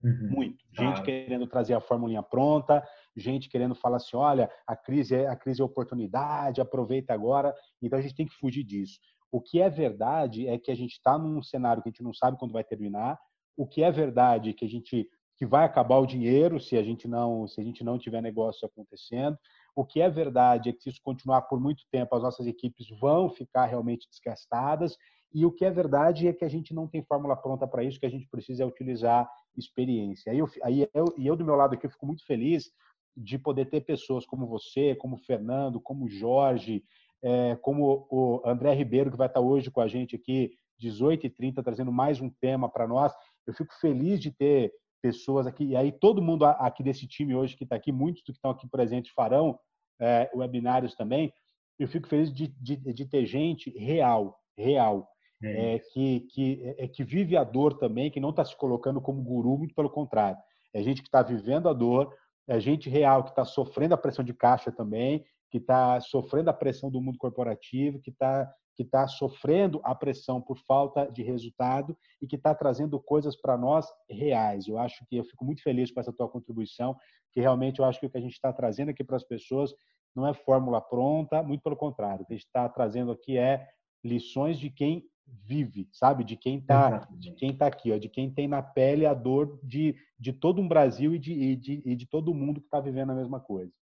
[0.02, 0.64] Uhum, muito.
[0.72, 1.02] Gente claro.
[1.02, 2.86] querendo trazer a fórmula pronta,
[3.16, 7.54] gente querendo falar assim, olha, a crise é a crise é oportunidade, aproveita agora.
[7.82, 8.98] Então a gente tem que fugir disso.
[9.30, 12.14] O que é verdade é que a gente está num cenário que a gente não
[12.14, 13.18] sabe quando vai terminar.
[13.56, 16.82] O que é verdade é que a gente que vai acabar o dinheiro se a
[16.82, 19.38] gente não se a gente não tiver negócio acontecendo.
[19.74, 22.88] O que é verdade é que se isso continuar por muito tempo, as nossas equipes
[23.00, 24.96] vão ficar realmente desgastadas.
[25.32, 28.00] E o que é verdade é que a gente não tem fórmula pronta para isso,
[28.00, 30.32] que a gente precisa é utilizar experiência.
[30.32, 32.70] Aí eu, aí eu, e eu do meu lado aqui eu fico muito feliz
[33.16, 36.84] de poder ter pessoas como você, como o Fernando, como o Jorge,
[37.22, 41.92] é, como o André Ribeiro, que vai estar hoje com a gente aqui, 18h30, trazendo
[41.92, 43.12] mais um tema para nós.
[43.46, 44.72] Eu fico feliz de ter
[45.02, 48.32] pessoas aqui, e aí todo mundo aqui desse time hoje que está aqui, muitos que
[48.32, 49.58] estão aqui presentes farão
[50.00, 51.32] é, webinários também.
[51.78, 55.08] Eu fico feliz de, de, de ter gente real, real,
[55.42, 59.00] é, é que, que, é, que vive a dor também, que não está se colocando
[59.00, 60.38] como guru, muito pelo contrário.
[60.72, 62.14] É gente que está vivendo a dor,
[62.46, 66.52] é gente real que está sofrendo a pressão de caixa também, que está sofrendo a
[66.52, 71.98] pressão do mundo corporativo, que está que está sofrendo a pressão por falta de resultado
[72.22, 74.68] e que está trazendo coisas para nós reais.
[74.68, 76.96] Eu acho que eu fico muito feliz com essa tua contribuição,
[77.32, 79.74] que realmente eu acho que o que a gente está trazendo aqui para as pessoas
[80.14, 82.22] não é fórmula pronta, muito pelo contrário.
[82.22, 83.66] O que a gente está trazendo aqui é
[84.04, 85.04] lições de quem
[85.46, 86.24] vive, sabe?
[86.24, 89.58] De quem está, de quem tá aqui, ó, de quem tem na pele a dor
[89.62, 92.80] de, de todo um Brasil e de, e de, e de todo mundo que está
[92.80, 93.72] vivendo a mesma coisa.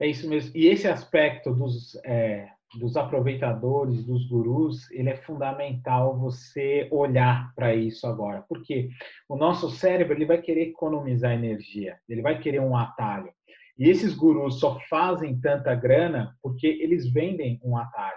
[0.00, 0.56] É isso mesmo.
[0.56, 7.74] E esse aspecto dos, é, dos aproveitadores, dos gurus, ele é fundamental você olhar para
[7.74, 8.44] isso agora.
[8.48, 8.88] Porque
[9.28, 13.32] o nosso cérebro ele vai querer economizar energia, ele vai querer um atalho.
[13.78, 18.13] E esses gurus só fazem tanta grana porque eles vendem um atalho.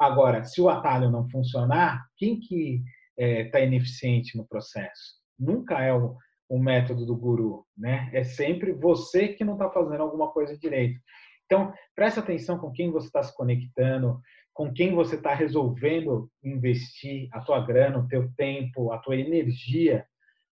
[0.00, 2.82] Agora, se o atalho não funcionar, quem que
[3.18, 5.20] está é, tá ineficiente no processo.
[5.38, 6.16] Nunca é o,
[6.48, 8.08] o método do guru, né?
[8.14, 10.98] É sempre você que não está fazendo alguma coisa direito.
[11.44, 14.18] Então, presta atenção com quem você está se conectando,
[14.54, 20.06] com quem você está resolvendo investir a tua grana, o teu tempo, a tua energia,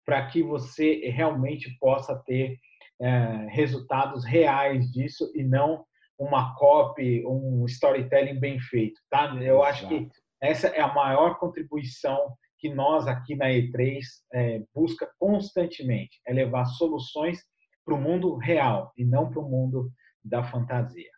[0.04, 2.58] para que você realmente possa ter
[3.00, 5.84] é, resultados reais disso e não
[6.18, 9.26] uma copy, um storytelling bem feito, tá?
[9.36, 9.62] Eu Exato.
[9.62, 10.08] acho que
[10.40, 12.18] essa é a maior contribuição
[12.58, 14.00] que nós aqui na E3
[14.32, 17.38] é, busca constantemente, é levar soluções
[17.84, 19.90] para o mundo real e não para o mundo
[20.22, 21.10] da fantasia.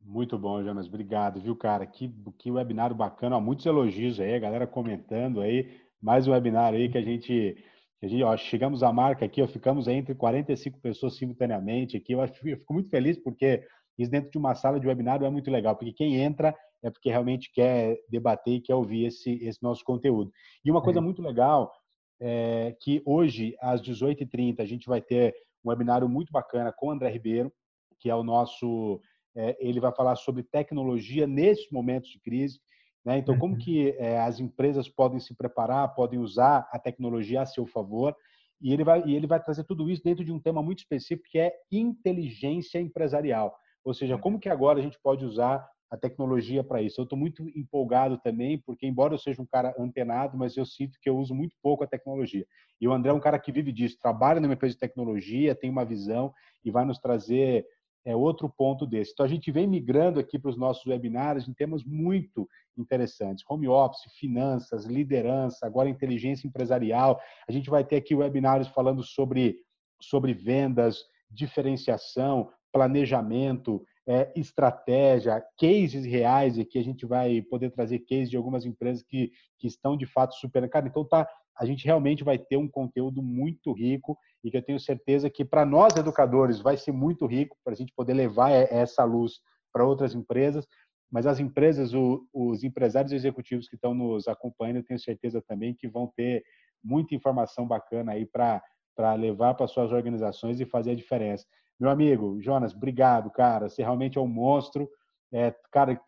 [0.00, 0.86] Muito bom, Jonas.
[0.86, 1.84] Obrigado, viu, cara?
[1.84, 3.36] Que, que webinário bacana.
[3.36, 5.80] Ó, muitos elogios aí, a galera comentando aí.
[6.00, 7.56] Mais um webinário aí que a gente.
[8.02, 12.12] A gente ó, chegamos à marca aqui, ó, ficamos entre 45 pessoas simultaneamente aqui.
[12.12, 13.66] Eu, acho, eu fico muito feliz porque
[13.98, 17.10] isso dentro de uma sala de webinário é muito legal, porque quem entra é porque
[17.10, 20.30] realmente quer debater e quer ouvir esse, esse nosso conteúdo.
[20.64, 21.02] E uma coisa é.
[21.02, 21.72] muito legal
[22.20, 25.34] é que hoje, às 18h30, a gente vai ter
[25.64, 27.52] um webinário muito bacana com o André Ribeiro,
[27.98, 29.00] que é o nosso.
[29.34, 32.58] É, ele vai falar sobre tecnologia nesses momentos de crise.
[33.04, 33.18] Né?
[33.18, 33.58] Então, como uhum.
[33.58, 38.16] que é, as empresas podem se preparar, podem usar a tecnologia a seu favor.
[38.60, 41.28] E ele, vai, e ele vai trazer tudo isso dentro de um tema muito específico,
[41.30, 43.54] que é inteligência empresarial.
[43.86, 44.20] Ou seja, uhum.
[44.20, 47.00] como que agora a gente pode usar a tecnologia para isso.
[47.00, 50.98] Eu estou muito empolgado também, porque embora eu seja um cara antenado, mas eu sinto
[51.00, 52.44] que eu uso muito pouco a tecnologia.
[52.80, 55.70] E o André é um cara que vive disso, trabalha numa empresa de tecnologia, tem
[55.70, 56.34] uma visão
[56.64, 57.64] e vai nos trazer
[58.04, 59.12] é, outro ponto desse.
[59.12, 63.68] Então a gente vem migrando aqui para os nossos webinários em temas muito interessantes: home
[63.68, 67.20] office, finanças, liderança, agora inteligência empresarial.
[67.48, 69.56] A gente vai ter aqui webinários falando sobre
[70.02, 78.28] sobre vendas, diferenciação, planejamento, é, estratégia, cases reais, aqui a gente vai poder trazer cases
[78.28, 80.86] de algumas empresas que, que estão de fato superando.
[80.86, 81.26] Então tá,
[81.58, 85.42] a gente realmente vai ter um conteúdo muito rico e que eu tenho certeza que
[85.42, 89.40] para nós educadores vai ser muito rico para a gente poder levar essa luz
[89.72, 90.66] para outras empresas,
[91.10, 95.74] mas as empresas, o, os empresários executivos que estão nos acompanhando, eu tenho certeza também
[95.74, 96.44] que vão ter
[96.84, 101.46] muita informação bacana aí para levar para suas organizações e fazer a diferença.
[101.78, 103.68] Meu amigo, Jonas, obrigado, cara.
[103.68, 104.88] Você realmente é um monstro.
[105.32, 106.00] É, cara,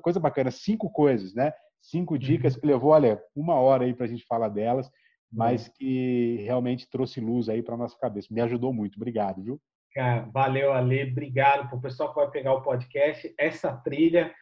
[0.00, 1.52] coisa bacana, cinco coisas, né?
[1.80, 2.20] Cinco uhum.
[2.20, 4.90] dicas que levou, olha, uma hora aí para a gente falar delas,
[5.32, 8.28] mas que realmente trouxe luz aí para nossa cabeça.
[8.30, 8.96] Me ajudou muito.
[8.96, 9.60] Obrigado, viu?
[9.94, 11.10] Cara, valeu, Ale.
[11.10, 13.32] Obrigado para o pessoal que vai pegar o podcast.
[13.38, 14.32] Essa trilha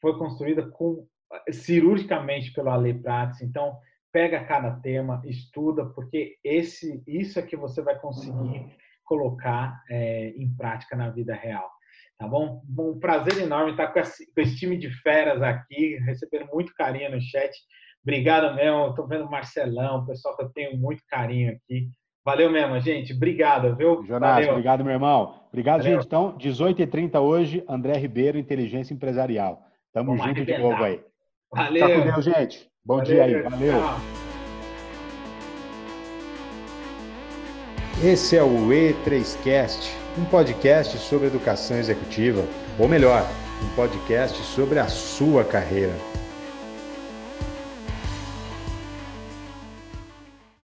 [0.00, 1.06] foi construída com
[1.50, 3.40] cirurgicamente pelo Ale Prates.
[3.40, 3.76] Então,
[4.12, 8.64] pega cada tema, estuda, porque esse, isso é que você vai conseguir
[9.04, 11.68] colocar é, em prática na vida real.
[12.18, 12.62] Tá bom?
[12.78, 17.10] Um prazer enorme estar com esse, com esse time de feras aqui, recebendo muito carinho
[17.10, 17.50] no chat.
[18.02, 18.88] Obrigado mesmo.
[18.88, 21.88] Estou vendo o Marcelão, o pessoal que eu tenho muito carinho aqui.
[22.24, 23.12] Valeu mesmo, gente.
[23.12, 24.02] Obrigado, viu?
[24.04, 24.50] Jonas, Valeu.
[24.50, 25.42] obrigado, meu irmão.
[25.48, 25.96] Obrigado, Valeu.
[25.96, 26.06] gente.
[26.06, 29.62] Então, 18h30 hoje, André Ribeiro, Inteligência Empresarial.
[29.92, 31.02] Tamo Vamos junto de novo aí.
[31.52, 31.88] Valeu.
[31.88, 32.70] Tá com Deus, gente.
[32.84, 33.42] Bom Valeu, dia aí.
[33.42, 33.72] Valeu.
[33.80, 34.13] Tchau.
[38.04, 42.44] Esse é o E3Cast, um podcast sobre educação executiva,
[42.78, 43.26] ou melhor,
[43.62, 45.94] um podcast sobre a sua carreira.